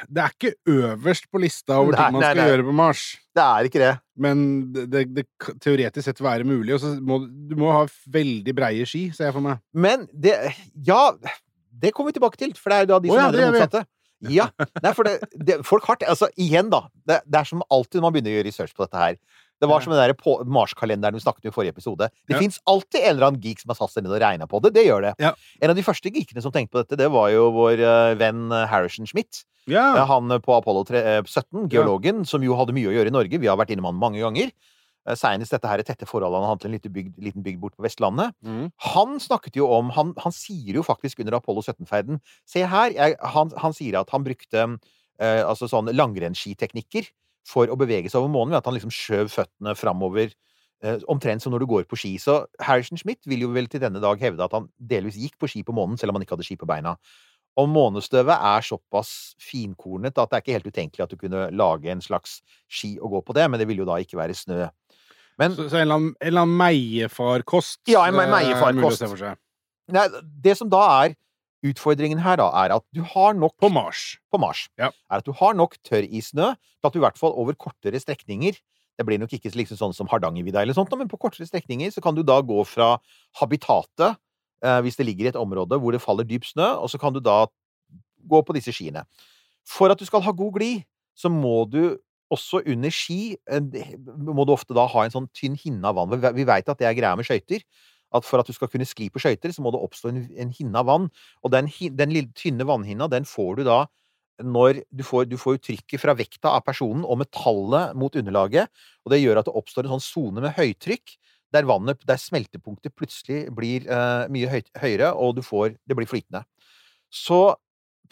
Det 0.09 0.25
er 0.25 0.35
ikke 0.35 0.54
øverst 0.75 1.30
på 1.30 1.42
lista 1.42 1.78
over 1.78 1.94
Nei, 1.94 2.00
ting 2.00 2.16
man 2.16 2.25
nei, 2.25 2.32
skal 2.32 2.42
nei. 2.42 2.49
gjøre 2.50 2.66
på 2.66 2.75
Mars. 2.82 3.04
Det 3.32 3.47
er 3.47 3.71
ikke 3.71 3.82
det. 3.82 3.92
Men 4.26 4.42
det, 4.75 4.88
det, 4.90 5.04
det 5.21 5.26
kan 5.42 5.62
teoretisk 5.62 6.09
sett 6.09 6.23
være 6.23 6.47
mulig. 6.47 6.75
Og 6.76 6.82
så 6.82 6.92
må 6.99 7.23
du 7.26 7.56
må 7.59 7.71
ha 7.75 7.87
veldig 8.18 8.54
breie 8.59 8.87
ski, 8.88 9.09
ser 9.14 9.30
jeg 9.30 9.38
for 9.38 9.47
meg. 9.47 9.62
Men 9.75 10.09
det 10.12 10.37
Ja, 10.87 11.14
det 11.82 11.94
kommer 11.94 12.11
vi 12.12 12.18
tilbake 12.18 12.38
til, 12.38 12.54
for 12.59 12.71
det 12.71 12.78
er 12.78 12.87
jo 12.87 12.92
da 12.92 13.02
de 13.02 13.11
oh, 13.11 13.16
som 13.16 13.23
ja, 13.23 13.28
er 13.28 13.37
det 13.38 13.42
det 13.42 13.52
motsatte. 13.54 13.87
Ja. 14.30 14.47
Nei, 14.85 14.92
for 14.94 15.09
det, 15.09 15.30
det, 15.35 15.56
folk 15.66 15.87
har 15.88 15.99
Altså, 16.06 16.28
igjen, 16.38 16.71
da. 16.71 16.85
Det, 17.09 17.23
det 17.26 17.40
er 17.40 17.49
som 17.49 17.64
alltid 17.66 17.99
når 17.99 18.06
man 18.06 18.14
begynner 18.14 18.35
å 18.35 18.37
gjøre 18.37 18.49
research 18.50 18.76
på 18.76 18.87
dette 18.87 19.00
her. 19.00 19.16
Det 19.62 19.69
var 19.71 19.81
som 19.85 19.92
den 19.95 20.02
der 20.02 20.14
Mars-kalenderen 20.50 21.14
vi 21.14 21.23
snakket 21.23 21.47
om 21.47 21.52
i 21.52 21.54
forrige 21.54 21.73
episode. 21.76 22.09
Det 22.26 22.35
Ja. 22.35 22.40
fins 22.42 22.59
alltid 22.66 23.00
en 23.04 23.11
eller 23.16 23.26
annen 23.31 23.40
geek 23.45 23.61
som 23.62 23.71
har 23.71 23.78
satt 23.78 23.95
seg 23.95 24.02
ned 24.04 24.12
og 24.12 24.21
regna 24.21 24.47
på 24.50 24.61
det. 24.62 24.73
Det 24.75 24.85
gjør 24.88 25.02
det. 25.07 25.14
Ja. 25.23 25.33
En 25.62 25.71
av 25.71 25.76
de 25.78 25.83
første 25.87 26.11
geekene 26.11 26.42
som 26.42 26.50
tenkte 26.52 26.75
på 26.75 26.83
dette, 26.83 26.99
det 26.99 27.09
var 27.14 27.31
jo 27.31 27.49
vår 27.54 27.78
eh, 27.78 28.14
venn 28.19 28.50
eh, 28.52 28.66
Harrison 28.66 29.07
Schmidt. 29.07 29.45
Ja. 29.71 29.95
Eh, 29.97 30.04
Han 30.11 30.28
på 30.42 30.57
Apollo 30.59 30.83
tre- 30.85 31.04
eh, 31.19 31.23
17, 31.23 31.69
geologen, 31.71 32.25
som 32.26 32.42
jo 32.42 32.57
hadde 32.59 32.75
mye 32.75 32.90
å 32.90 32.95
gjøre 32.99 33.07
i 33.07 33.14
Norge. 33.14 33.38
Vi 33.38 33.47
har 33.47 33.57
vært 33.57 33.71
innom 33.71 33.87
han 33.87 33.95
mange 34.02 34.19
ganger. 34.21 34.50
Senest 35.19 35.50
dette 35.50 35.66
her 35.66 35.83
tette 35.83 36.07
forholdet 36.07 36.38
han 36.38 36.49
hadde 36.50 36.61
til 36.62 36.71
en 36.71 36.78
liten 36.78 36.92
bygd, 36.95 37.14
liten 37.19 37.42
bygd 37.42 37.59
bort 37.61 37.75
på 37.76 37.83
Vestlandet. 37.83 38.35
Mm. 38.47 38.69
Han 38.95 39.19
snakket 39.19 39.57
jo 39.59 39.66
om 39.66 39.90
Han, 39.90 40.12
han 40.19 40.31
sier 40.31 40.75
jo 40.78 40.83
faktisk 40.87 41.19
under 41.25 41.35
Apollo 41.40 41.61
17-ferden 41.62 42.21
Se 42.47 42.62
her, 42.62 42.90
jeg, 42.95 43.16
han, 43.21 43.50
han 43.59 43.73
sier 43.75 43.99
at 43.99 44.11
han 44.14 44.23
brukte 44.23 44.78
eh, 45.19 45.42
altså 45.42 45.66
sånn 45.66 45.90
langrennsskiteknikker 45.90 47.09
for 47.49 47.70
å 47.70 47.76
bevege 47.78 48.11
seg 48.11 48.20
over 48.22 48.32
månen, 48.32 48.54
ved 48.54 48.62
at 48.62 48.68
han 48.70 48.76
liksom 48.76 48.92
skjøv 48.94 49.30
føttene 49.32 49.75
framover. 49.78 50.34
Eh, 50.82 50.99
omtrent 51.06 51.42
som 51.44 51.52
når 51.54 51.62
du 51.62 51.68
går 51.70 51.84
på 51.87 51.99
ski. 51.99 52.16
Så 52.18 52.40
Harrison 52.58 52.99
Schmidt 52.99 53.22
vil 53.30 53.44
jo 53.44 53.52
vel 53.54 53.68
til 53.70 53.82
denne 53.82 54.00
dag 54.02 54.18
hevde 54.18 54.42
at 54.42 54.54
han 54.56 54.66
delvis 54.78 55.18
gikk 55.20 55.37
på 55.38 55.50
ski 55.50 55.62
på 55.62 55.75
månen, 55.76 55.94
selv 55.99 56.11
om 56.11 56.18
han 56.18 56.25
ikke 56.26 56.34
hadde 56.34 56.46
ski 56.49 56.56
på 56.58 56.66
beina. 56.66 56.96
Og 57.61 57.68
månestøvet 57.68 58.32
er 58.34 58.64
såpass 58.64 59.37
finkornet 59.42 60.16
at 60.18 60.30
det 60.30 60.38
er 60.38 60.42
ikke 60.42 60.56
helt 60.56 60.70
utenkelig 60.72 61.04
at 61.04 61.12
du 61.12 61.18
kunne 61.20 61.44
lage 61.54 61.92
en 61.92 62.02
slags 62.02 62.40
ski 62.66 62.96
og 62.99 63.14
gå 63.14 63.20
på 63.28 63.37
det, 63.37 63.44
men 63.50 63.61
det 63.61 63.68
vil 63.68 63.82
jo 63.84 63.87
da 63.87 64.00
ikke 64.02 64.18
være 64.18 64.34
snø. 64.34 64.66
Men 65.38 65.54
Så, 65.54 65.68
så 65.70 65.80
en 65.80 65.87
eller 66.20 66.42
annen, 66.42 66.56
meiefarkost 66.58 67.80
Ja, 67.88 68.06
en 68.08 68.18
eh, 68.18 68.32
meiefarkost. 68.32 69.04
nei, 69.92 70.06
det 70.44 70.56
som 70.58 70.70
da 70.72 70.82
er 71.04 71.14
utfordringen 71.64 72.19
her, 72.23 72.37
da, 72.37 72.49
er 72.64 72.75
at 72.76 72.83
du 72.92 73.02
har 73.02 73.35
nok 73.35 73.54
På 73.61 73.71
Mars. 73.71 74.19
på 74.33 74.38
Mars, 74.40 74.69
Ja. 74.78 74.88
er 75.11 75.16
at 75.19 75.25
du 75.25 75.33
har 75.33 75.54
nok 75.54 75.76
tørrisnø 75.85 76.54
til 76.54 76.85
at 76.85 76.92
du 76.92 76.99
i 76.99 77.04
hvert 77.04 77.19
fall 77.19 77.33
over 77.37 77.54
kortere 77.54 77.99
strekninger 78.00 78.57
Det 78.99 79.07
blir 79.07 79.19
nok 79.19 79.31
ikke 79.33 79.50
liksom 79.57 79.76
sånn 79.78 79.95
som 79.95 80.07
Hardangervidda 80.07 80.61
eller 80.61 80.75
sånt, 80.75 80.90
men 80.99 81.09
på 81.09 81.16
kortere 81.19 81.47
strekninger 81.49 81.90
så 81.90 82.02
kan 82.02 82.14
du 82.14 82.23
da 82.23 82.40
gå 82.42 82.61
fra 82.66 82.99
habitatet, 83.40 84.16
eh, 84.62 84.81
hvis 84.83 84.97
det 84.97 85.07
ligger 85.07 85.25
i 85.25 85.28
et 85.33 85.35
område 85.40 85.78
hvor 85.81 85.92
det 85.92 86.02
faller 86.02 86.25
dyp 86.28 86.45
snø, 86.45 86.76
og 86.76 86.90
så 86.90 86.99
kan 87.00 87.12
du 87.14 87.19
da 87.21 87.47
gå 88.28 88.42
på 88.45 88.54
disse 88.54 88.71
skiene. 88.71 89.04
For 89.64 89.90
at 89.90 89.99
du 89.99 90.04
skal 90.04 90.21
ha 90.23 90.31
god 90.33 90.52
glid, 90.59 90.85
så 91.16 91.31
må 91.33 91.69
du 91.71 91.97
også 92.33 92.62
under 92.66 92.90
ski 92.90 93.37
eh, 93.50 93.61
må 94.16 94.45
du 94.47 94.52
ofte 94.52 94.75
da 94.75 94.87
ha 94.87 95.02
en 95.04 95.11
sånn 95.11 95.28
tynn 95.37 95.57
hinne 95.59 95.85
av 95.85 95.97
vann. 95.97 96.11
Vi- 96.21 96.33
Vi 96.33 96.45
veit 96.45 96.69
at 96.69 96.78
det 96.78 96.87
er 96.87 96.95
greia 96.95 97.16
med 97.16 97.25
skøyter. 97.26 97.62
At 98.12 98.26
for 98.28 98.42
at 98.42 98.49
du 98.49 98.57
skal 98.57 98.71
kunne 98.73 98.88
skli 98.88 99.09
på 99.12 99.23
skøyter, 99.23 99.54
så 99.54 99.64
må 99.64 99.73
det 99.73 99.81
oppstå 99.83 100.12
en, 100.12 100.23
en 100.37 100.52
hinne 100.52 100.78
av 100.78 100.88
vann. 100.90 101.09
Og 101.42 101.54
den, 101.54 101.71
den 101.97 102.14
lille 102.14 102.33
tynne 102.37 102.66
vannhinna, 102.69 103.09
den 103.12 103.28
får 103.28 103.61
du 103.61 103.66
da 103.69 103.85
når 104.42 104.81
du 104.90 105.02
får, 105.07 105.26
du 105.31 105.37
får 105.38 105.59
trykket 105.62 106.00
fra 106.00 106.14
vekta 106.16 106.54
av 106.57 106.64
personen 106.66 107.04
og 107.04 107.21
metallet 107.21 107.97
mot 107.99 108.14
underlaget, 108.19 108.71
og 109.04 109.12
det 109.12 109.21
gjør 109.21 109.38
at 109.38 109.49
det 109.49 109.54
oppstår 109.59 109.87
en 109.87 109.97
sånn 109.97 110.04
sone 110.04 110.42
med 110.42 110.54
høytrykk, 110.57 111.14
der, 111.52 111.69
vannet, 111.69 112.00
der 112.09 112.21
smeltepunktet 112.21 112.95
plutselig 112.97 113.45
blir 113.54 113.85
eh, 113.85 114.25
mye 114.33 114.49
høyt, 114.49 114.71
høyere, 114.81 115.12
og 115.12 115.37
du 115.37 115.42
får, 115.45 115.76
det 115.85 115.99
blir 115.99 116.09
flytende. 116.09 116.47
Så 117.12 117.59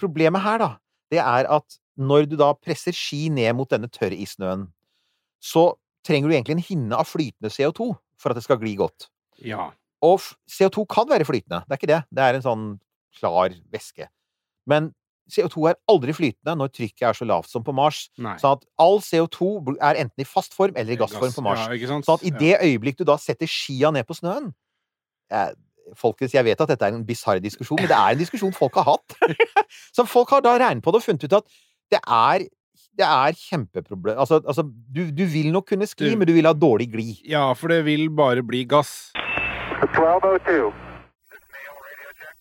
problemet 0.01 0.45
her, 0.45 0.61
da, 0.61 0.71
det 1.13 1.23
er 1.25 1.49
at 1.49 1.81
når 2.01 2.29
du 2.29 2.37
da 2.41 2.53
presser 2.57 2.97
ski 2.97 3.29
ned 3.33 3.57
mot 3.57 3.71
denne 3.71 3.89
tørrisnøen, 3.93 4.69
så 5.41 5.71
trenger 6.07 6.29
du 6.29 6.37
egentlig 6.37 6.59
en 6.59 6.69
hinne 6.69 7.01
av 7.01 7.09
flytende 7.09 7.53
CO2 7.53 7.91
for 8.21 8.33
at 8.33 8.39
det 8.39 8.45
skal 8.45 8.61
gli 8.61 8.75
godt. 8.79 9.09
Ja. 9.41 9.71
Og 10.07 10.23
CO2 10.49 10.87
kan 10.89 11.09
være 11.11 11.27
flytende, 11.29 11.63
det 11.67 11.77
er 11.77 11.81
ikke 11.81 11.91
det. 11.91 12.01
Det 12.17 12.25
er 12.25 12.39
en 12.39 12.47
sånn 12.47 12.65
klar 13.19 13.53
væske. 13.73 14.09
Men 14.71 14.93
CO2 15.31 15.71
er 15.71 15.79
aldri 15.91 16.15
flytende 16.17 16.57
når 16.59 16.73
trykket 16.75 17.07
er 17.11 17.17
så 17.17 17.27
lavt 17.29 17.51
som 17.53 17.65
på 17.67 17.75
Mars. 17.77 18.09
Nei. 18.19 18.37
Sånn 18.41 18.59
at 18.59 18.67
all 18.83 18.99
CO2 19.05 19.51
er 19.79 20.01
enten 20.03 20.25
i 20.25 20.27
fast 20.29 20.57
form 20.57 20.77
eller 20.77 20.97
i 20.97 21.01
gassform 21.01 21.35
på 21.37 21.45
Mars. 21.47 21.67
Ja. 21.71 21.99
Sånn 22.01 22.17
at 22.17 22.27
i 22.27 22.33
det 22.35 22.57
øyeblikk 22.59 22.99
du 23.01 23.07
da 23.09 23.19
setter 23.21 23.51
skia 23.51 23.93
ned 23.95 24.09
på 24.09 24.17
snøen 24.19 24.53
jeg, 25.31 25.59
Folkens, 25.99 26.31
jeg 26.37 26.47
vet 26.47 26.61
at 26.63 26.71
dette 26.71 26.87
er 26.87 26.95
en 26.95 27.03
bisarr 27.03 27.41
diskusjon, 27.43 27.81
men 27.81 27.89
det 27.91 27.97
er 27.97 28.15
en 28.15 28.21
diskusjon 28.21 28.53
folk 28.55 28.77
har 28.79 28.93
hatt. 28.93 29.15
Så 29.97 30.05
folk 30.07 30.31
har 30.31 30.45
da 30.45 30.53
regnet 30.61 30.85
på 30.85 30.93
det 30.95 31.01
og 31.01 31.07
funnet 31.07 31.25
ut 31.27 31.35
at 31.41 31.49
det 31.91 31.99
er 32.07 32.45
det 33.01 33.07
er 33.07 33.35
kjempeproblem 33.39 34.19
Altså, 34.19 34.41
altså 34.45 34.63
du, 34.67 35.03
du 35.15 35.25
vil 35.31 35.51
nok 35.55 35.67
kunne 35.71 35.87
skli, 35.91 36.13
men 36.19 36.29
du 36.29 36.33
vil 36.37 36.47
ha 36.47 36.53
dårlig 36.55 36.91
glid. 36.93 37.21
ja, 37.27 37.49
for 37.59 37.73
det 37.73 37.83
vil 37.87 38.07
bare 38.15 38.45
bli 38.47 38.63
gass. 38.71 39.11
1202. 39.81 40.73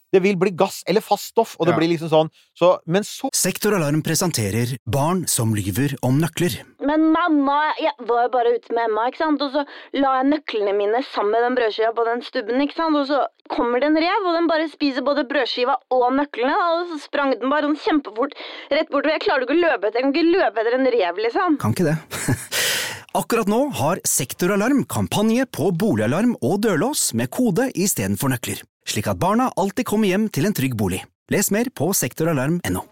Det 0.09 0.23
vil 0.23 0.39
bli 0.41 0.49
gass 0.57 0.79
eller 0.89 1.03
fast 1.05 1.27
stoff, 1.35 1.51
og 1.59 1.67
det 1.67 1.73
Ja. 1.75 1.77
blir 1.77 1.89
liksom 1.91 2.09
sånn 2.09 2.29
så, 2.57 2.79
Men 2.87 3.03
så 3.03 3.29
Sektoralarm 3.31 4.01
presenterer 4.01 4.75
Barn 4.89 5.27
som 5.27 5.53
lyver 5.53 5.93
om 6.01 6.17
nøkler. 6.19 6.63
Men 6.81 7.11
mamma, 7.13 7.73
jeg 7.77 7.93
var 8.07 8.23
jo 8.25 8.29
bare 8.33 8.55
ute 8.57 8.73
med 8.73 8.89
Emma, 8.89 9.05
ikke 9.11 9.17
sant? 9.21 9.39
og 9.41 9.51
så 9.53 9.65
la 9.93 10.15
jeg 10.23 10.31
nøklene 10.33 10.73
mine 10.75 11.03
sammen 11.13 11.31
med 11.31 11.43
den 11.45 11.55
brødskiva 11.59 11.93
på 11.93 12.05
den 12.09 12.23
stubben, 12.25 12.59
ikke 12.65 12.73
sant? 12.73 12.95
og 12.97 13.05
så 13.05 13.19
kommer 13.53 13.79
det 13.79 13.89
en 13.91 14.01
rev, 14.01 14.25
og 14.25 14.33
den 14.33 14.47
bare 14.47 14.67
spiser 14.67 15.05
både 15.05 15.27
brødskiva 15.29 15.75
og 15.91 16.09
nøklene, 16.17 16.57
og 16.57 16.87
så 16.89 16.99
sprang 17.05 17.37
den 17.39 17.49
bare 17.51 17.69
sånn 17.69 17.77
kjempefort 17.77 18.33
rett 18.71 18.89
bortover. 18.89 19.13
Jeg 19.13 19.21
klarer 19.27 19.45
ikke 19.45 19.57
å 19.59 19.61
løpe 19.61 19.85
etter, 19.91 20.01
jeg 20.01 20.09
kan 20.09 20.13
ikke 20.17 20.33
løpe 20.33 20.57
etter 20.57 20.73
en 20.79 20.89
rev, 20.97 21.15
liksom. 21.21 21.57
Kan 21.61 21.73
ikke 21.77 21.85
det. 21.85 21.97
Akkurat 23.17 23.47
nå 23.49 23.57
har 23.73 23.99
Sektoralarm 24.05 24.83
kampanje 24.85 25.47
på 25.49 25.71
boligalarm 25.73 26.35
og 26.45 26.59
dørlås 26.61 27.07
med 27.17 27.31
kode 27.33 27.71
istedenfor 27.73 28.29
nøkler, 28.29 28.59
slik 28.85 29.09
at 29.09 29.17
barna 29.17 29.47
alltid 29.57 29.87
kommer 29.89 30.11
hjem 30.11 30.27
til 30.29 30.45
en 30.45 30.53
trygg 30.53 30.75
bolig. 30.77 30.99
Les 31.33 31.49
mer 31.49 31.71
på 31.73 31.89
sektoralarm.no. 31.97 32.83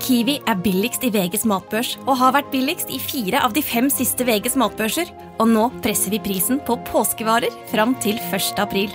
Kiwi 0.00 0.38
er 0.48 0.56
billigst 0.64 1.04
i 1.04 1.10
VGs 1.12 1.44
matbørs 1.48 1.98
og 2.06 2.14
har 2.20 2.32
vært 2.38 2.48
billigst 2.52 2.92
i 2.92 3.00
fire 3.00 3.42
av 3.44 3.52
de 3.52 3.64
fem 3.64 3.90
siste 3.92 4.24
VGs 4.24 4.56
matbørser. 4.60 5.12
Og 5.36 5.52
nå 5.52 5.68
presser 5.84 6.16
vi 6.16 6.22
prisen 6.24 6.62
på 6.64 6.78
påskevarer 6.88 7.52
fram 7.72 7.92
til 8.00 8.16
1. 8.30 8.56
april. 8.62 8.92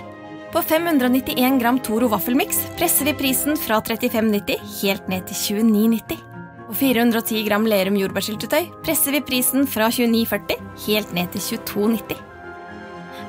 På 0.50 0.62
591 0.62 1.62
gram 1.62 1.78
Toro 1.86 2.10
vaffelmiks 2.10 2.64
presser 2.80 3.06
vi 3.10 3.14
prisen 3.22 3.54
fra 3.58 3.78
35,90 3.78 4.58
helt 4.82 5.10
ned 5.10 5.30
til 5.30 5.62
29,90. 5.62 6.31
På 6.62 6.74
410 6.78 7.42
gram 7.48 7.64
Lerum 7.66 7.96
jordbærsyltetøy 7.98 8.68
presser 8.86 9.16
vi 9.16 9.20
prisen 9.26 9.66
fra 9.66 9.88
29,40 9.90 10.60
helt 10.84 11.10
ned 11.16 11.32
til 11.34 11.58
22,90. 11.58 12.20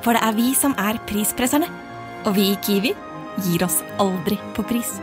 For 0.05 0.13
det 0.13 0.21
er 0.21 0.35
vi 0.37 0.51
som 0.57 0.75
er 0.77 0.99
prispresserne. 1.09 1.69
Og 2.27 2.35
vi 2.37 2.51
i 2.51 2.59
Kiwi 2.63 2.93
gir 3.43 3.65
oss 3.65 3.81
aldri 3.99 4.37
på 4.55 4.63
pris. 4.67 4.93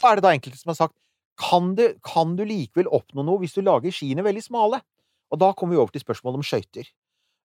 Så 0.00 0.08
er 0.08 0.18
det 0.18 0.24
da 0.24 0.32
enkelte 0.34 0.58
som 0.58 0.72
har 0.72 0.80
sagt 0.80 0.96
kan 1.42 1.74
du, 1.76 1.84
kan 2.06 2.34
du 2.38 2.42
likevel 2.46 2.88
oppnå 2.92 3.24
noe 3.26 3.42
hvis 3.42 3.54
du 3.56 3.62
lager 3.64 3.92
skiene 3.94 4.24
veldig 4.24 4.42
smale? 4.44 4.80
Og 5.32 5.40
da 5.40 5.52
kommer 5.56 5.76
vi 5.76 5.82
over 5.82 5.92
til 5.92 6.04
spørsmålet 6.04 6.40
om 6.40 6.46
skøyter. 6.46 6.88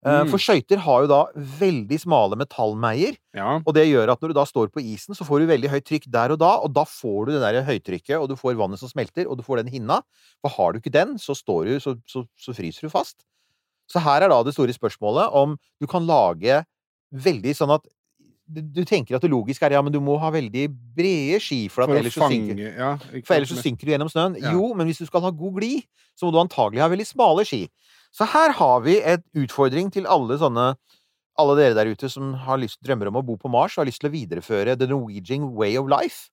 Eh, 0.08 0.24
Mm. 0.24 0.30
For 0.32 0.40
skøyter 0.40 0.80
har 0.86 1.02
jo 1.04 1.08
da 1.12 1.18
veldig 1.36 1.98
smale 2.00 2.38
metallmeier, 2.40 3.18
Ja. 3.36 3.58
og 3.60 3.74
det 3.76 3.88
gjør 3.90 4.12
at 4.14 4.22
når 4.22 4.32
du 4.32 4.34
da 4.38 4.46
står 4.48 4.70
på 4.72 4.80
isen, 4.80 5.14
så 5.18 5.26
får 5.28 5.42
du 5.44 5.48
veldig 5.52 5.70
høyt 5.74 5.84
trykk 5.90 6.06
der 6.10 6.32
og 6.32 6.40
da, 6.40 6.52
og 6.64 6.72
da 6.74 6.86
får 6.86 7.26
du 7.28 7.32
det 7.34 7.42
der 7.44 7.64
høytrykket, 7.68 8.16
og 8.22 8.30
du 8.30 8.36
får 8.40 8.56
vannet 8.56 8.80
som 8.80 8.88
smelter, 8.88 9.28
og 9.28 9.36
du 9.38 9.44
får 9.44 9.64
den 9.64 9.74
hinna. 9.74 10.02
For 10.42 10.50
har 10.56 10.72
du 10.74 10.80
ikke 10.80 10.94
den, 10.94 11.18
så, 11.20 11.36
står 11.36 11.66
du, 11.66 11.80
så, 11.84 11.98
så, 12.08 12.24
så 12.40 12.56
fryser 12.56 12.88
du 12.88 12.90
fast. 12.90 13.26
Så 13.92 14.00
her 14.00 14.22
er 14.24 14.30
da 14.30 14.42
det 14.44 14.54
store 14.56 14.72
spørsmålet 14.76 15.34
om 15.34 15.58
du 15.82 15.88
kan 15.88 16.06
lage 16.08 16.64
veldig 17.12 17.56
sånn 17.56 17.72
at 17.76 17.84
du, 18.48 18.86
tenker 18.88 19.18
at 19.18 19.22
det 19.22 19.30
logiske 19.32 19.66
er 19.68 19.76
ja, 19.76 19.82
men 19.84 19.92
du 19.92 20.00
må 20.00 20.18
ha 20.22 20.30
veldig 20.32 20.70
brede 20.96 21.40
ski, 21.44 21.68
for 21.68 21.84
at 21.84 21.90
For 21.90 21.98
ellers, 22.00 22.16
ellers 22.16 22.16
så 22.16 22.22
fange 22.24 22.56
synker 22.56 22.78
ja, 22.80 22.92
for 23.28 23.36
ellers 23.36 23.52
så 23.52 23.60
synker 23.60 23.84
du 23.84 23.92
gjennom 23.92 24.12
snøen. 24.12 24.38
Ja. 24.40 24.54
Jo, 24.56 24.70
men 24.74 24.88
hvis 24.88 25.02
du 25.04 25.06
skal 25.10 25.22
ha 25.26 25.32
god 25.36 25.58
glid, 25.60 25.84
så 26.16 26.26
må 26.28 26.32
du 26.32 26.40
antagelig 26.40 26.80
ha 26.80 26.88
veldig 26.88 27.08
smale 27.10 27.44
ski. 27.48 27.66
Så 28.16 28.28
her 28.34 28.56
har 28.58 28.82
vi 28.86 28.98
et 29.02 29.24
utfordring 29.38 29.92
til 29.94 30.10
alle 30.10 30.40
sånne 30.42 30.74
alle 31.38 31.54
dere 31.60 31.76
der 31.78 31.92
ute 31.94 32.10
som 32.10 32.32
har 32.48 32.58
lyst, 32.58 32.80
drømmer 32.82 33.12
om 33.12 33.20
å 33.20 33.26
bo 33.26 33.36
på 33.38 33.52
Mars 33.54 33.76
og 33.76 33.84
har 33.84 33.92
lyst 33.92 34.02
til 34.02 34.10
å 34.10 34.16
videreføre 34.16 34.74
the 34.80 34.88
Norwegian 34.90 35.52
way 35.54 35.78
of 35.78 35.86
life. 35.92 36.32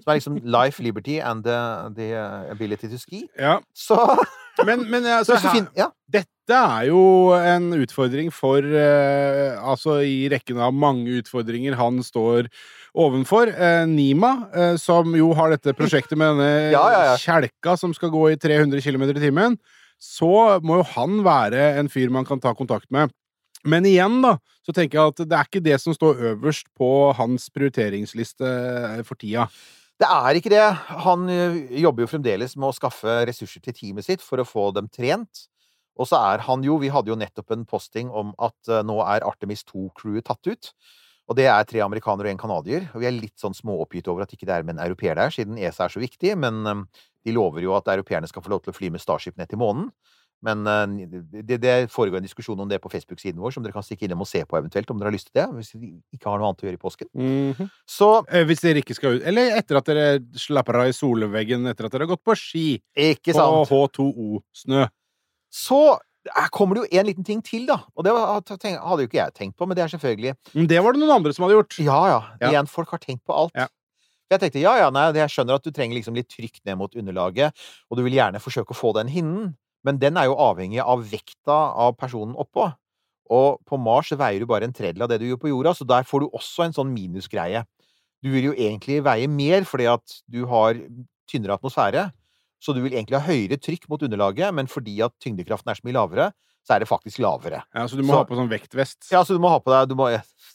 Som 0.00 0.10
er 0.10 0.18
liksom 0.18 0.40
life, 0.42 0.82
liberty 0.82 1.20
and 1.22 1.44
the, 1.46 1.58
the 1.94 2.10
ability 2.50 2.90
to 2.90 2.98
ski. 2.98 3.28
Ja. 3.38 3.60
Så, 3.76 3.98
Men, 4.66 4.82
men 4.90 5.06
altså, 5.06 5.38
hvis 5.38 5.54
her, 5.54 5.68
ja. 5.78 5.86
dette 6.10 6.56
er 6.56 6.88
jo 6.90 7.00
en 7.38 7.70
utfordring 7.78 8.28
for 8.34 8.58
eh, 8.60 9.54
Altså 9.56 10.00
i 10.04 10.26
rekken 10.28 10.60
av 10.60 10.74
mange 10.74 11.20
utfordringer 11.20 11.78
han 11.78 12.00
står 12.04 12.50
ovenfor. 12.90 13.52
Eh, 13.54 13.84
Nima, 13.88 14.32
eh, 14.50 14.74
som 14.80 15.14
jo 15.16 15.30
har 15.38 15.54
dette 15.54 15.72
prosjektet 15.78 16.18
med 16.18 16.34
denne 16.34 16.74
ja. 16.74 17.14
kjelka 17.20 17.76
som 17.80 17.94
skal 17.96 18.12
gå 18.12 18.26
i 18.32 18.40
300 18.40 18.82
km 18.84 19.06
i 19.06 19.22
timen, 19.22 19.56
så 20.00 20.60
må 20.64 20.80
jo 20.80 20.86
han 20.94 21.20
være 21.26 21.74
en 21.80 21.90
fyr 21.92 22.12
man 22.12 22.26
kan 22.28 22.40
ta 22.42 22.54
kontakt 22.56 22.88
med. 22.94 23.12
Men 23.68 23.84
igjen, 23.84 24.22
da, 24.24 24.38
så 24.64 24.72
tenker 24.72 24.96
jeg 24.96 25.12
at 25.12 25.20
det 25.28 25.36
er 25.36 25.48
ikke 25.50 25.64
det 25.64 25.76
som 25.82 25.92
står 25.92 26.22
øverst 26.32 26.70
på 26.78 26.88
hans 27.18 27.50
prioriteringsliste 27.52 28.48
eh, 28.48 29.02
for 29.04 29.20
tida. 29.20 29.50
Det 30.00 30.08
er 30.08 30.38
ikke 30.38 30.52
det. 30.54 30.64
Han 31.04 31.28
jobber 31.76 32.06
jo 32.06 32.08
fremdeles 32.08 32.56
med 32.56 32.70
å 32.70 32.72
skaffe 32.72 33.18
ressurser 33.28 33.60
til 33.60 33.76
teamet 33.76 34.06
sitt 34.06 34.24
for 34.24 34.40
å 34.40 34.48
få 34.48 34.70
dem 34.72 34.88
trent. 34.88 35.44
Og 36.00 36.08
så 36.08 36.16
er 36.30 36.46
han 36.46 36.64
jo 36.64 36.78
Vi 36.80 36.88
hadde 36.88 37.12
jo 37.12 37.18
nettopp 37.20 37.52
en 37.52 37.66
posting 37.68 38.08
om 38.08 38.30
at 38.40 38.70
nå 38.88 38.96
er 39.04 39.26
Artemis 39.28 39.60
2-crewet 39.68 40.24
tatt 40.30 40.48
ut. 40.48 40.70
Og 41.30 41.36
det 41.38 41.46
er 41.46 41.66
tre 41.68 41.82
amerikanere 41.84 42.26
og 42.26 42.34
en 42.34 42.42
canadier. 42.42 42.88
Og 42.90 43.04
vi 43.04 43.06
er 43.06 43.14
litt 43.14 43.38
sånn 43.38 43.54
småoppgitt 43.54 44.08
over 44.10 44.24
at 44.26 44.32
ikke 44.34 44.48
det 44.48 44.56
er 44.56 44.64
med 44.66 44.76
en 44.76 44.84
europeer 44.84 45.14
der, 45.14 45.30
siden 45.30 45.60
ESA 45.62 45.86
er 45.86 45.94
så 45.94 46.02
viktig. 46.02 46.34
Men 46.42 46.64
de 46.66 47.34
lover 47.36 47.62
jo 47.62 47.76
at 47.78 47.86
europeerne 47.92 48.26
skal 48.26 48.42
få 48.42 48.50
lov 48.50 48.64
til 48.64 48.74
å 48.74 48.76
fly 48.76 48.90
med 48.90 49.02
Starship 49.02 49.38
ned 49.38 49.52
til 49.52 49.60
månen. 49.62 49.92
Men 50.42 50.64
det, 50.64 51.58
det 51.60 51.74
foregår 51.92 52.16
en 52.16 52.24
diskusjon 52.24 52.60
om 52.64 52.68
det 52.68 52.78
på 52.80 52.88
Facebook-siden 52.88 53.38
vår, 53.42 53.52
som 53.52 53.62
dere 53.62 53.76
kan 53.76 53.84
stikke 53.84 54.06
innom 54.06 54.22
og 54.24 54.28
se 54.30 54.40
på 54.48 54.56
eventuelt, 54.56 54.88
om 54.90 54.96
dere 54.98 55.10
har 55.10 55.14
lyst 55.14 55.28
til 55.28 55.36
det. 55.36 55.46
Hvis 55.52 55.72
dere 55.74 55.90
ikke 56.16 56.30
har 56.32 56.40
noe 56.40 56.48
annet 56.48 56.64
å 56.64 56.66
gjøre 56.66 56.78
i 56.78 56.80
påsken. 56.80 57.10
Så 57.84 58.08
Eh, 58.26 58.46
Hvis 58.48 58.64
dere 58.64 58.80
ikke 58.80 58.96
skal 58.96 59.18
ut 59.18 59.26
Eller 59.26 59.52
etter 59.58 59.78
at 59.78 59.90
dere 59.90 60.06
slapper 60.40 60.80
av 60.80 60.88
i 60.90 60.96
solveggen 60.96 61.68
etter 61.70 61.86
at 61.86 61.92
dere 61.92 62.06
har 62.08 62.14
gått 62.14 62.24
på 62.24 62.36
ski 62.38 62.66
Ikke 62.96 63.36
på? 63.36 63.46
H2O-snø. 63.70 64.86
Så 65.50 65.80
her 66.36 66.48
kommer 66.54 66.76
det 66.76 66.84
jo 66.84 67.00
en 67.00 67.08
liten 67.08 67.26
ting 67.26 67.42
til, 67.44 67.66
da. 67.68 67.80
Og 67.96 68.06
det 68.06 68.14
hadde 68.14 69.04
jo 69.04 69.08
ikke 69.08 69.20
jeg 69.20 69.36
tenkt 69.36 69.56
på, 69.58 69.66
men 69.68 69.78
det 69.78 69.84
er 69.84 69.92
selvfølgelig 69.92 70.34
Men 70.54 70.70
det 70.70 70.80
var 70.84 70.94
det 70.94 71.02
noen 71.02 71.16
andre 71.18 71.34
som 71.36 71.46
hadde 71.46 71.58
gjort. 71.58 71.78
Ja, 71.82 72.00
ja. 72.10 72.20
Ja. 72.40 72.50
Igjen, 72.52 72.70
folk 72.70 72.92
har 72.94 73.02
tenkt 73.02 73.24
på 73.28 73.36
alt. 73.36 73.54
Ja. 73.58 73.68
Jeg 74.30 74.42
tenkte 74.44 74.62
ja, 74.62 74.76
ja, 74.78 74.90
nei, 74.94 75.08
jeg 75.18 75.32
skjønner 75.32 75.58
at 75.58 75.64
du 75.66 75.72
trenger 75.74 75.98
liksom 75.98 76.14
litt 76.14 76.28
trykk 76.30 76.60
ned 76.68 76.78
mot 76.78 76.92
underlaget, 76.94 77.56
og 77.90 77.98
du 77.98 78.04
vil 78.06 78.14
gjerne 78.14 78.42
forsøke 78.42 78.76
å 78.76 78.78
få 78.78 78.92
den 78.94 79.10
hinnen, 79.10 79.56
men 79.82 79.98
den 79.98 80.20
er 80.20 80.28
jo 80.28 80.36
avhengig 80.38 80.78
av 80.84 81.02
vekta 81.10 81.56
av 81.82 81.96
personen 81.98 82.36
oppå. 82.38 82.68
Og 83.30 83.58
på 83.66 83.78
Mars 83.78 84.12
veier 84.14 84.42
du 84.42 84.46
bare 84.50 84.68
en 84.68 84.74
tredjedel 84.74 85.06
av 85.06 85.10
det 85.10 85.20
du 85.22 85.26
gjør 85.28 85.42
på 85.42 85.50
jorda, 85.50 85.74
så 85.74 85.86
der 85.88 86.06
får 86.06 86.22
du 86.22 86.30
også 86.30 86.66
en 86.66 86.76
sånn 86.76 86.92
minusgreie. 86.94 87.64
Du 88.22 88.30
vil 88.30 88.50
jo 88.50 88.54
egentlig 88.54 89.00
veie 89.06 89.26
mer 89.30 89.66
fordi 89.66 89.88
at 89.90 90.16
du 90.30 90.44
har 90.50 90.78
tynnere 91.30 91.56
atmosfære, 91.56 92.10
så 92.60 92.74
du 92.76 92.80
vil 92.84 92.92
egentlig 92.92 93.18
ha 93.18 93.26
høyere 93.26 93.56
trykk 93.58 93.88
mot 93.88 94.02
underlaget, 94.06 94.52
men 94.54 94.66
fordi 94.68 95.00
at 95.04 95.12
tyngdekraften 95.24 95.70
er 95.72 95.74
så 95.80 95.84
mye 95.88 95.96
lavere, 95.96 96.32
så 96.66 96.74
er 96.76 96.80
det 96.84 96.88
faktisk 96.90 97.18
lavere. 97.24 97.62
Ja, 97.74 97.86
så 97.88 97.96
du 97.96 98.02
må 98.02 98.12
Så- 98.12 98.18
ha 98.20 98.24
på 98.24 98.36
sånn 98.36 98.50
vektvest. 98.50 99.10
Ja, 99.10 99.22
så 99.24 99.32
du 99.34 99.38
må 99.40 99.48
ha 99.48 99.58
på 99.60 99.72
deg 99.72 99.88
du 99.88 99.94
må, 99.96 100.10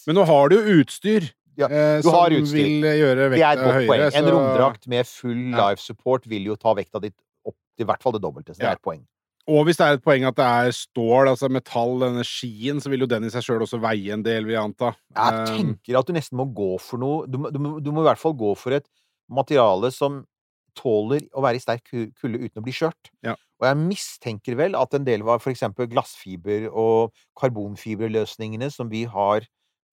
Men 0.06 0.16
nå 0.16 0.26
har 0.26 0.50
du 0.50 0.56
jo 0.62 0.84
utstyr 0.84 1.32
Ja, 1.58 1.66
eh, 1.68 2.02
du 2.02 2.10
har 2.12 2.30
utstyr. 2.30 2.54
vil 2.54 2.82
gjøre 2.84 3.30
Det 3.32 3.40
er 3.42 3.54
et 3.54 3.58
vekta 3.58 3.66
godt 3.66 3.88
poeng. 3.88 4.12
Så... 4.12 4.18
En 4.18 4.26
romdrakt 4.26 4.88
med 4.88 5.08
full 5.08 5.50
Ja. 5.52 5.70
life 5.70 5.82
support 5.82 6.26
vil 6.28 6.44
jo 6.46 6.56
ta 6.56 6.74
vekta 6.76 7.02
ditt 7.02 7.16
opp 7.46 7.56
til 7.78 7.86
i 7.86 7.90
hvert 7.90 8.02
fall 8.04 8.12
det 8.12 8.22
dobbelte. 8.22 8.54
Så 8.54 8.58
det 8.60 8.64
Ja. 8.64 8.70
er 8.72 8.74
et 8.74 8.82
poeng. 8.84 9.02
Og 9.48 9.66
hvis 9.66 9.78
det 9.78 9.86
er 9.86 9.94
et 9.94 10.04
poeng 10.04 10.28
at 10.28 10.36
det 10.36 10.44
er 10.46 10.72
stål, 10.72 11.28
altså 11.30 11.50
metall, 11.50 12.00
denne 12.00 12.24
skien, 12.26 12.78
så 12.82 12.90
vil 12.90 13.00
jo 13.02 13.06
den 13.08 13.24
i 13.26 13.30
seg 13.30 13.42
sjøl 13.44 13.62
også 13.62 13.80
veie 13.80 14.12
en 14.12 14.24
del, 14.24 14.44
vil 14.44 14.54
jeg 14.56 14.64
anta. 14.64 14.96
Jeg 15.16 15.34
Eh, 15.34 15.46
tenker 15.58 16.00
at 16.00 16.06
du 16.08 16.14
nesten 16.14 16.38
må 16.38 16.52
gå 16.54 16.80
for 16.82 16.98
noe 16.98 17.26
du 17.28 17.38
må, 17.38 17.52
du, 17.52 17.80
du 17.80 17.92
må 17.92 18.02
i 18.02 18.10
hvert 18.10 18.18
fall 18.20 18.34
gå 18.34 18.56
for 18.58 18.72
et 18.74 18.86
materiale 19.30 19.92
som 19.94 20.26
tåler 20.76 21.26
å 21.34 21.42
være 21.46 21.60
i 21.60 21.64
sterk 21.64 21.84
ku- 21.90 22.12
kulde 22.22 22.40
uten 22.44 22.62
å 22.62 22.66
bli 22.66 22.74
skjørt. 22.76 23.12
Ja. 23.26 23.34
Og 23.62 23.68
jeg 23.70 23.78
mistenker 23.80 24.58
vel 24.60 24.76
at 24.76 24.94
en 24.98 25.06
del 25.08 25.22
av 25.24 25.40
for 25.42 25.52
eksempel 25.54 25.88
glassfiber- 25.88 26.68
og 26.72 27.14
karbonfiberløsningene 27.40 28.72
som 28.74 28.90
vi 28.92 29.06
har 29.10 29.46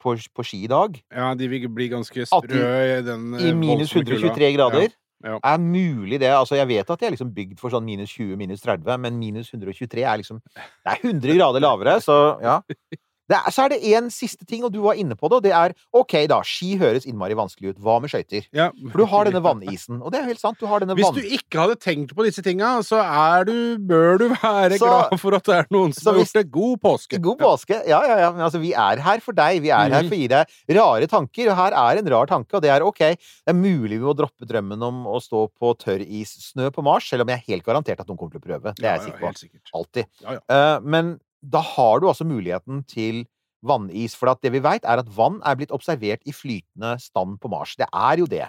på, 0.02 0.16
på 0.34 0.42
ski 0.46 0.64
i 0.66 0.70
dag, 0.70 0.96
ja, 1.14 1.28
de 1.38 1.46
vil 1.46 1.68
bli 1.70 1.86
ganske 1.92 2.24
strø 2.26 2.64
i 2.98 3.02
den 3.06 3.28
eh, 3.38 3.48
i 3.50 3.54
minus 3.54 3.92
voldsomme 3.94 4.08
kulda. 4.08 4.32
123 4.34 4.48
grader, 4.56 4.88
Ja, 5.22 5.36
ja. 5.36 5.38
er 5.52 5.60
mulig 5.62 6.18
det. 6.18 6.32
Altså, 6.34 6.56
jeg 6.58 6.66
vet 6.72 6.90
at 6.90 6.98
de 6.98 7.06
er 7.06 7.14
liksom 7.14 7.30
bygd 7.36 7.60
for 7.62 7.70
sånn 7.70 7.86
minus 7.86 8.10
20, 8.16 8.34
minus 8.40 8.64
30, 8.66 8.98
men 8.98 9.20
minus 9.20 9.52
123 9.54 10.02
er 10.02 10.18
liksom 10.18 10.40
Det 10.58 10.90
er 10.96 10.98
100 11.06 11.36
grader 11.38 11.62
lavere, 11.62 11.94
så 12.02 12.16
ja. 12.42 12.56
Er, 13.38 13.50
så 13.54 13.64
er 13.64 13.68
det 13.74 13.80
én 13.82 14.10
siste 14.12 14.44
ting, 14.48 14.64
og 14.64 14.72
du 14.74 14.80
var 14.84 14.94
inne 15.00 15.16
på 15.16 15.28
det, 15.30 15.36
og 15.38 15.42
det 15.46 15.52
er 15.56 15.74
OK, 15.96 16.14
da, 16.28 16.40
ski 16.44 16.76
høres 16.80 17.06
innmari 17.08 17.34
vanskelig 17.38 17.72
ut. 17.74 17.78
Hva 17.82 17.98
med 18.02 18.10
skøyter? 18.12 18.46
Ja. 18.52 18.70
For 18.90 18.98
du 19.02 19.06
har 19.06 19.24
denne 19.28 19.40
vannisen, 19.44 20.00
og 20.02 20.12
det 20.12 20.20
er 20.20 20.26
helt 20.28 20.40
sant. 20.42 20.58
Du 20.60 20.66
har 20.66 20.80
denne 20.84 20.94
Hvis 20.98 21.10
du 21.14 21.20
ikke 21.22 21.60
hadde 21.62 21.76
tenkt 21.80 22.14
på 22.16 22.24
disse 22.26 22.42
tinga, 22.44 22.74
så 22.86 23.00
er 23.02 23.44
du, 23.48 23.78
bør 23.78 24.18
du 24.18 24.26
være 24.34 24.78
Så- 24.78 24.84
glad 24.86 25.18
for 25.20 25.34
at 25.38 25.44
det 25.44 25.54
er 25.62 25.66
noen 25.72 25.92
som 25.96 26.12
har 26.14 26.20
gjort 26.22 26.32
det. 26.40 26.44
God 26.52 26.80
påske! 26.82 27.20
God 27.22 27.38
påske. 27.38 27.80
Ja, 27.88 28.02
ja, 28.06 28.18
ja. 28.26 28.30
Men 28.32 28.44
altså, 28.48 28.60
vi 28.60 28.72
er 28.74 29.00
her 29.00 29.20
for 29.24 29.32
deg. 29.32 29.62
Vi 29.62 29.70
er 29.70 29.88
her 29.88 30.02
Mhm. 30.02 30.08
for 30.08 30.16
å 30.16 30.20
gi 30.20 30.28
deg 30.28 30.46
rare 30.78 31.06
tanker. 31.06 31.50
Og 31.50 31.56
her 31.56 31.72
er 31.72 31.98
en 31.98 32.08
rar 32.12 32.26
tanke, 32.26 32.54
og 32.54 32.62
det 32.62 32.70
er 32.70 32.82
OK. 32.82 32.98
Det 32.98 33.18
er 33.48 33.54
mulig 33.54 33.98
vi 33.98 34.04
må 34.04 34.14
droppe 34.16 34.46
drømmen 34.46 34.82
om 34.82 35.04
å 35.06 35.20
stå 35.22 35.48
på 35.58 35.74
tørr 35.78 36.00
is, 36.06 36.52
snø 36.52 36.70
på 36.70 36.82
Mars, 36.82 37.08
selv 37.08 37.22
om 37.22 37.28
jeg 37.28 37.38
er 37.42 37.52
helt 37.54 37.64
garantert 37.64 38.00
at 38.00 38.06
noen 38.06 38.18
kommer 38.18 38.32
til 38.32 38.40
å 38.40 38.46
prøve. 38.48 38.74
Det 38.76 38.84
er 38.84 38.98
jeg 38.98 39.12
sikker 39.12 39.18
på. 39.20 39.52
Alltid. 39.74 40.06
Ja, 40.22 40.32
ja. 40.38 40.40
Uh, 40.76 40.80
men 40.84 41.18
da 41.42 41.62
har 41.64 42.00
du 42.00 42.08
altså 42.08 42.26
muligheten 42.28 42.82
til 42.88 43.24
vannis. 43.66 44.14
For 44.18 44.30
det 44.42 44.52
vi 44.54 44.62
veit, 44.62 44.86
er 44.86 45.02
at 45.02 45.10
vann 45.16 45.40
er 45.46 45.58
blitt 45.58 45.74
observert 45.74 46.22
i 46.26 46.34
flytende 46.34 46.96
stand 47.02 47.38
på 47.42 47.50
Mars. 47.52 47.74
Det 47.78 47.88
er 47.90 48.22
jo 48.22 48.28
det. 48.30 48.46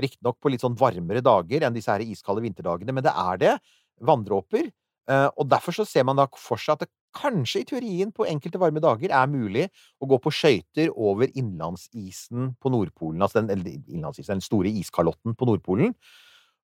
Riktignok 0.00 0.38
på 0.40 0.52
litt 0.52 0.64
sånn 0.64 0.76
varmere 0.76 1.22
dager 1.24 1.64
enn 1.64 1.76
disse 1.76 1.96
iskalde 2.04 2.44
vinterdagene, 2.44 2.92
men 2.92 3.04
det 3.04 3.14
er 3.16 3.40
det. 3.40 3.54
Vanndråper. 4.04 4.68
Eh, 5.08 5.28
og 5.38 5.48
derfor 5.48 5.72
så 5.76 5.86
ser 5.88 6.04
man 6.04 6.18
da 6.18 6.26
for 6.36 6.60
seg 6.60 6.76
at 6.76 6.84
det 6.84 6.92
kanskje 7.16 7.62
i 7.62 7.66
teorien 7.68 8.10
på 8.12 8.26
enkelte 8.28 8.60
varme 8.60 8.82
dager 8.82 9.12
er 9.14 9.30
mulig 9.30 9.68
å 10.02 10.08
gå 10.10 10.18
på 10.20 10.32
skøyter 10.34 10.90
over 10.92 11.30
innlandsisen 11.32 12.52
på 12.60 12.72
Nordpolen. 12.74 13.22
Altså 13.24 13.40
den, 13.46 13.64
innlandsisen, 13.86 14.36
den 14.36 14.44
store 14.44 14.72
iskalotten 14.82 15.36
på 15.38 15.48
Nordpolen. 15.48 15.94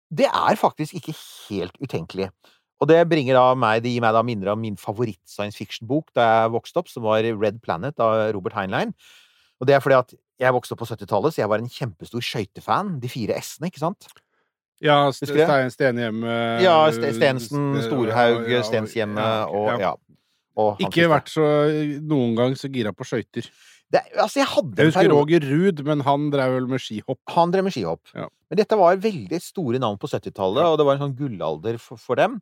Det 0.09 0.29
er 0.29 0.61
faktisk 0.61 1.01
ikke 1.01 1.17
helt 1.49 1.75
utenkelig. 1.83 2.31
Og 2.79 2.87
det 2.87 3.01
bringer 3.11 3.35
da 3.35 3.55
meg, 3.59 3.83
det 3.83 3.91
gir 3.91 4.03
meg 4.05 4.15
da 4.15 4.23
minner 4.23 4.53
av 4.53 4.59
min 4.61 4.77
favoritt-science 4.79 5.59
fiction-bok 5.59 6.13
da 6.15 6.27
jeg 6.45 6.53
vokste 6.55 6.79
opp, 6.79 6.89
som 6.93 7.03
var 7.09 7.27
Red 7.27 7.59
Planet 7.65 7.99
av 7.99 8.29
Robert 8.37 8.55
Heinlein. 8.55 8.93
Og 9.59 9.67
det 9.67 9.75
er 9.75 9.83
fordi 9.83 9.97
at 9.99 10.15
jeg 10.39 10.55
vokste 10.55 10.77
opp 10.77 10.85
på 10.85 10.87
70-tallet, 10.87 11.35
så 11.35 11.43
jeg 11.43 11.51
var 11.51 11.59
en 11.59 11.73
kjempestor 11.75 12.23
skøytefan. 12.23 12.93
De 13.03 13.11
fire 13.11 13.35
S-ene, 13.43 13.73
ikke 13.73 13.83
sant? 13.83 14.07
Ja, 14.79 15.09
St 15.11 15.27
Husker? 15.27 15.43
Stein, 15.43 15.73
Stenhjem 15.75 16.21
eh, 16.23 16.61
Ja, 16.63 16.77
St- 16.95 17.11
Stensen, 17.17 17.73
St- 17.75 17.89
Storhaug, 17.89 18.45
ja, 18.47 18.61
Stenshjemmet 18.63 19.51
og 19.51 19.73
ja. 19.73 19.79
ja. 19.89 19.91
Og 20.59 20.77
han 20.79 20.87
Ikke 20.87 21.09
vært 21.11 21.33
så 21.35 21.43
noen 22.07 22.37
gang 22.39 22.55
så 22.59 22.71
gira 22.71 22.93
på 22.95 23.07
skøyter. 23.07 23.47
det, 23.91 24.05
Altså, 24.15 24.39
jeg 24.39 24.47
Jeg 24.79 24.93
husker 24.93 25.11
Roger 25.11 25.43
Ruud, 25.51 25.83
men 25.87 26.01
han 26.07 26.31
drev 26.31 26.55
vel 26.61 26.67
med 26.71 26.83
skihopp. 26.83 27.19
Han 27.35 27.51
drev 27.51 27.67
med 27.67 27.75
skihopp. 27.75 28.07
Ja. 28.15 28.29
Men 28.51 28.63
dette 28.63 28.79
var 28.79 28.97
veldig 29.03 29.43
store 29.43 29.79
navn 29.83 29.99
på 29.99 30.07
70-tallet, 30.11 30.63
og 30.63 30.79
det 30.79 30.87
var 30.87 30.95
en 30.95 31.05
sånn 31.09 31.19
gullalder 31.19 31.79
for, 31.83 31.99
for 31.99 32.15
dem. 32.19 32.39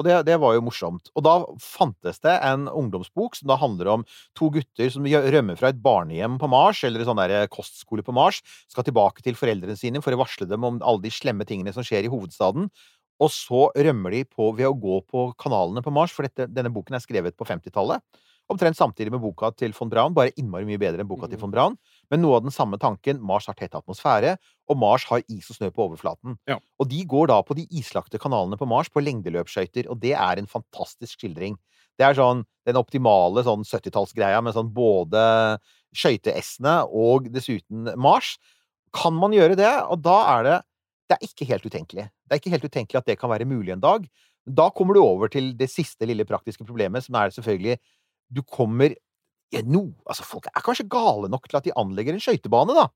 Og 0.00 0.06
det, 0.06 0.14
det 0.24 0.38
var 0.40 0.54
jo 0.56 0.62
morsomt. 0.64 1.10
Og 1.12 1.24
da 1.26 1.34
fantes 1.60 2.22
det 2.24 2.32
en 2.48 2.64
ungdomsbok 2.72 3.36
som 3.36 3.50
da 3.50 3.58
handler 3.60 3.90
om 3.92 4.04
to 4.38 4.48
gutter 4.54 4.88
som 4.92 5.04
rømmer 5.04 5.58
fra 5.60 5.74
et 5.74 5.82
barnehjem 5.84 6.38
på 6.40 6.48
Mars, 6.48 6.80
eller 6.88 7.04
en 7.04 7.10
sånn 7.10 7.20
der 7.20 7.50
kostskole 7.52 8.04
på 8.06 8.14
Mars, 8.16 8.40
skal 8.72 8.86
tilbake 8.88 9.24
til 9.26 9.36
foreldrene 9.36 9.76
sine 9.76 10.00
for 10.00 10.16
å 10.16 10.22
varsle 10.22 10.48
dem 10.48 10.64
om 10.64 10.80
alle 10.80 11.04
de 11.04 11.12
slemme 11.12 11.44
tingene 11.48 11.74
som 11.76 11.84
skjer 11.84 12.08
i 12.08 12.12
hovedstaden. 12.12 12.70
Og 13.20 13.28
så 13.34 13.66
rømmer 13.76 14.16
de 14.16 14.24
på 14.24 14.48
ved 14.56 14.70
å 14.70 14.76
gå 14.80 15.02
på 15.12 15.28
kanalene 15.40 15.84
på 15.84 15.92
Mars, 15.92 16.16
for 16.16 16.24
dette, 16.24 16.48
denne 16.48 16.72
boken 16.72 16.96
er 16.96 17.04
skrevet 17.04 17.36
på 17.36 17.44
50-tallet. 17.48 18.00
Omtrent 18.50 18.78
samtidig 18.78 19.12
med 19.14 19.22
boka 19.22 19.52
til 19.54 19.76
von 19.76 19.92
Braun, 19.92 20.16
bare 20.16 20.32
innmari 20.40 20.66
mye 20.66 20.80
bedre 20.80 21.04
enn 21.04 21.10
boka 21.10 21.28
til 21.30 21.38
von 21.38 21.52
Braun. 21.52 21.76
Men 22.10 22.24
noe 22.24 22.38
av 22.40 22.46
den 22.46 22.54
samme 22.54 22.78
tanken. 22.82 23.20
Mars 23.22 23.46
har 23.46 23.56
tett 23.58 23.74
atmosfære, 23.78 24.36
og 24.70 24.78
Mars 24.78 25.04
har 25.10 25.22
is 25.30 25.50
og 25.52 25.58
snø 25.58 25.70
på 25.74 25.86
overflaten. 25.86 26.36
Ja. 26.50 26.58
Og 26.82 26.88
de 26.90 27.02
går 27.08 27.30
da 27.30 27.38
på 27.46 27.56
de 27.58 27.66
islagte 27.70 28.18
kanalene 28.22 28.58
på 28.58 28.68
Mars 28.70 28.90
på 28.90 29.02
lengdeløpsskøyter, 29.04 29.90
og 29.90 30.00
det 30.02 30.16
er 30.18 30.40
en 30.40 30.50
fantastisk 30.50 31.20
skildring. 31.20 31.58
Det 32.00 32.06
er 32.08 32.16
sånn 32.16 32.42
den 32.68 32.78
optimale 32.80 33.44
sånn 33.46 33.62
70-tallsgreia 33.66 34.40
med 34.42 34.56
sånn 34.56 34.72
både 34.74 35.22
skøyte-S-ene 35.96 36.80
og 36.86 37.28
dessuten 37.34 37.92
Mars. 38.00 38.34
Kan 38.96 39.14
man 39.18 39.34
gjøre 39.36 39.58
det? 39.58 39.70
Og 39.92 40.02
da 40.02 40.18
er 40.38 40.48
det 40.48 40.58
Det 41.10 41.16
er 41.16 41.26
ikke 41.26 41.46
helt 41.48 41.64
utenkelig. 41.66 42.04
Det 42.06 42.34
er 42.34 42.38
ikke 42.38 42.52
helt 42.52 42.64
utenkelig 42.70 42.98
at 43.00 43.06
det 43.08 43.16
kan 43.18 43.30
være 43.32 43.46
mulig 43.48 43.72
en 43.74 43.80
dag. 43.82 44.04
Da 44.46 44.68
kommer 44.70 44.94
du 44.94 45.00
over 45.02 45.26
til 45.28 45.48
det 45.58 45.66
siste 45.66 46.06
lille 46.06 46.22
praktiske 46.22 46.62
problemet, 46.62 47.02
som 47.02 47.16
er 47.18 47.32
selvfølgelig 47.34 47.80
Du 48.30 48.42
kommer 48.46 48.94
ja, 49.52 49.62
no, 49.66 49.88
altså 50.06 50.26
Folk 50.26 50.46
er 50.50 50.62
kanskje 50.64 50.88
gale 50.90 51.30
nok 51.30 51.48
til 51.48 51.58
at 51.58 51.66
de 51.66 51.74
anlegger 51.78 52.14
en 52.14 52.22
skøytebane, 52.22 52.76
da. 52.76 52.88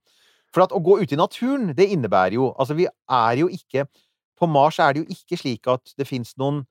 For 0.54 0.62
at 0.64 0.74
å 0.74 0.82
gå 0.84 1.00
ut 1.02 1.12
i 1.12 1.18
naturen, 1.18 1.72
det 1.74 1.88
innebærer 1.90 2.36
jo 2.38 2.52
Altså, 2.52 2.76
vi 2.78 2.86
er 2.86 3.40
jo 3.40 3.48
ikke 3.50 3.88
På 4.38 4.46
Mars 4.50 4.78
er 4.78 4.94
det 4.94 5.02
jo 5.02 5.16
ikke 5.16 5.38
slik 5.40 5.66
at 5.70 5.94
det 5.98 6.06
fins 6.10 6.36
noen 6.38 6.64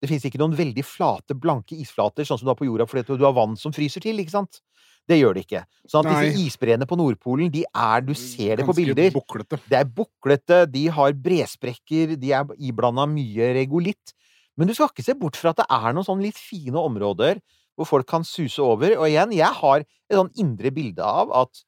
det 0.00 0.08
fins 0.08 0.24
ikke 0.24 0.38
noen 0.40 0.54
veldig 0.56 0.80
flate, 0.80 1.34
blanke 1.36 1.76
isflater, 1.76 2.24
sånn 2.24 2.38
som 2.40 2.46
du 2.48 2.50
har 2.54 2.56
på 2.56 2.64
jorda 2.64 2.86
fordi 2.88 3.18
du 3.20 3.24
har 3.26 3.34
vann 3.36 3.52
som 3.60 3.72
fryser 3.76 4.00
til, 4.00 4.16
ikke 4.22 4.32
sant? 4.32 4.62
Det 5.10 5.18
gjør 5.18 5.36
det 5.36 5.42
ikke. 5.44 5.60
Sånn 5.90 6.06
at 6.06 6.14
disse 6.14 6.30
Nei. 6.38 6.46
isbreene 6.46 6.86
på 6.88 6.96
Nordpolen, 6.96 7.50
de 7.52 7.66
er 7.68 8.04
Du 8.06 8.14
ser 8.16 8.60
det 8.60 8.64
på 8.64 8.72
bilder. 8.76 9.10
buklete. 9.12 9.58
Det 9.68 9.76
er 9.76 9.84
buklete, 9.84 10.62
de 10.72 10.86
har 10.96 11.12
bresprekker, 11.12 12.14
de 12.20 12.32
er 12.32 12.48
iblanda 12.56 13.04
mye 13.10 13.52
regolitt. 13.58 14.14
Men 14.56 14.70
du 14.70 14.74
skal 14.76 14.88
ikke 14.88 15.04
se 15.04 15.16
bort 15.20 15.36
fra 15.36 15.52
at 15.52 15.60
det 15.60 15.68
er 15.68 15.92
noen 15.92 16.06
sånn 16.06 16.24
litt 16.24 16.40
fine 16.40 16.80
områder 16.80 17.40
hvor 17.80 17.88
folk 17.96 18.06
kan 18.12 18.26
suse 18.28 18.60
over. 18.62 18.94
Og 19.00 19.08
igjen, 19.08 19.32
jeg 19.36 19.50
har 19.62 19.82
et 19.82 20.16
sånn 20.20 20.30
indre 20.40 20.70
bilde 20.76 21.02
av 21.06 21.32
at 21.44 21.64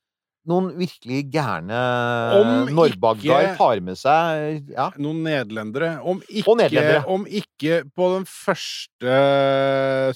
noen 0.51 0.73
virkelig 0.75 1.21
gærne 1.31 1.81
Norrbaggar 2.75 3.53
tar 3.55 3.79
med 3.87 3.95
seg 4.01 4.73
ja, 4.75 4.89
Noen 4.99 5.21
nederlendere. 5.23 5.93
Om 6.03 6.19
ikke, 6.27 6.49
Og 6.51 6.59
nederlendere. 6.59 7.05
om 7.15 7.27
ikke 7.31 7.77
på 7.95 8.09
den 8.17 8.27
første 8.27 9.13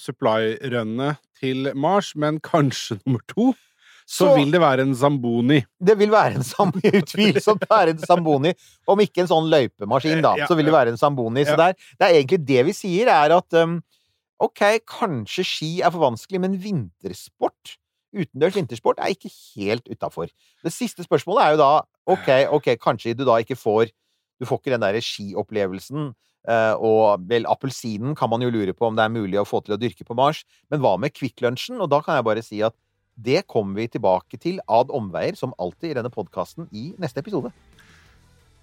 supply-runnet 0.02 1.20
til 1.40 1.70
Mars, 1.78 2.12
men 2.18 2.40
kanskje 2.42 2.98
nummer 3.04 3.22
to, 3.30 3.52
så, 4.06 4.28
Så- 4.28 4.34
vil 4.38 4.52
det 4.54 4.60
være 4.62 4.84
en 4.86 4.94
Zamboni. 4.94 5.60
Det 5.82 5.96
vil 5.98 6.10
være 6.12 6.38
en 6.38 6.46
Zamboni, 6.46 6.92
utvilsomt 7.02 7.64
være 7.70 7.94
en 7.96 8.02
Zamboni. 8.06 8.52
Om 8.86 9.02
ikke 9.02 9.24
en 9.24 9.30
sånn 9.32 9.48
løypemaskin, 9.50 10.22
da, 10.22 10.36
så 10.46 10.54
vil 10.58 10.68
det 10.70 10.74
være 10.76 10.94
en 10.94 11.00
Zamboni. 11.00 11.42
Så 11.46 11.56
det 11.58 11.70
er, 11.72 11.80
det 11.98 12.06
er 12.06 12.18
egentlig 12.20 12.38
det 12.46 12.66
vi 12.68 12.74
sier, 12.76 13.10
er 13.10 13.34
at 13.34 13.58
um, 13.62 13.80
ok, 14.42 14.62
kanskje 14.88 15.44
ski 15.46 15.70
er 15.80 15.92
for 15.94 16.04
vanskelig, 16.04 16.40
men 16.42 16.56
vintersport, 16.60 17.76
utendørs 18.16 18.56
vintersport, 18.56 19.00
er 19.00 19.14
ikke 19.14 19.32
helt 19.56 19.88
utafor. 19.88 20.30
Det 20.64 20.72
siste 20.72 21.04
spørsmålet 21.06 21.44
er 21.44 21.54
jo 21.54 21.60
da 21.62 21.70
ok, 22.06 22.30
ok, 22.58 22.70
kanskje 22.80 23.16
du 23.16 23.24
da 23.28 23.40
ikke 23.42 23.58
får 23.58 23.92
Du 24.36 24.44
får 24.44 24.58
ikke 24.60 24.72
den 24.74 24.82
derre 24.84 25.00
skiopplevelsen. 25.00 26.10
eh, 26.46 26.74
og 26.76 27.22
vel, 27.26 27.46
appelsinen 27.48 28.14
kan 28.14 28.28
man 28.28 28.42
jo 28.42 28.50
lure 28.52 28.74
på 28.76 28.86
om 28.86 28.94
det 28.94 29.02
er 29.02 29.08
mulig 29.08 29.38
å 29.40 29.46
få 29.48 29.62
til 29.64 29.72
å 29.72 29.78
dyrke 29.80 30.04
på 30.04 30.14
Mars. 30.14 30.44
Men 30.70 30.80
hva 30.80 30.98
med 31.00 31.14
Kvikk 31.16 31.40
Lunsjen? 31.40 31.80
Og 31.80 31.88
da 31.88 32.02
kan 32.04 32.18
jeg 32.18 32.26
bare 32.28 32.42
si 32.44 32.60
at 32.60 32.76
det 33.16 33.46
kommer 33.48 33.80
vi 33.80 33.88
tilbake 33.88 34.36
til 34.36 34.60
ad 34.68 34.92
omveier, 34.92 35.34
som 35.34 35.54
alltid 35.58 35.90
i 35.90 35.96
denne 35.96 36.12
podkasten, 36.12 36.68
i 36.68 36.92
neste 37.00 37.24
episode. 37.24 37.48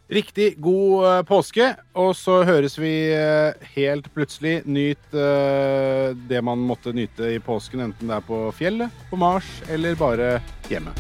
Riktig 0.08 0.62
god 0.62 1.06
eh, 1.06 1.22
påske, 1.24 1.70
og 1.96 2.12
så 2.20 2.42
høres 2.44 2.76
vi 2.78 2.92
eh, 3.16 3.56
helt 3.78 4.10
plutselig. 4.14 4.60
Nyt 4.68 5.16
eh, 5.16 6.12
det 6.28 6.42
man 6.44 6.60
måtte 6.60 6.92
nyte 6.92 7.32
i 7.32 7.40
påsken, 7.40 7.86
enten 7.88 8.12
det 8.12 8.20
er 8.20 8.26
på 8.28 8.44
fjellet, 8.58 8.92
på 9.10 9.20
Mars 9.20 9.48
eller 9.72 9.96
bare 9.96 10.36
hjemme. 10.70 10.92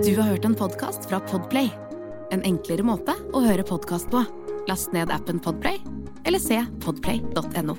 Du 0.00 0.16
har 0.16 0.26
hørt 0.32 0.44
en 0.48 0.58
podkast 0.58 1.06
fra 1.08 1.20
Podplay. 1.30 1.70
En 2.34 2.42
enklere 2.46 2.82
måte 2.86 3.14
å 3.34 3.44
høre 3.46 3.66
podkast 3.66 4.10
på. 4.10 4.24
Last 4.68 4.94
ned 4.96 5.12
appen 5.14 5.38
Podplay, 5.42 5.78
eller 6.26 6.42
se 6.42 6.64
podplay.no. 6.82 7.78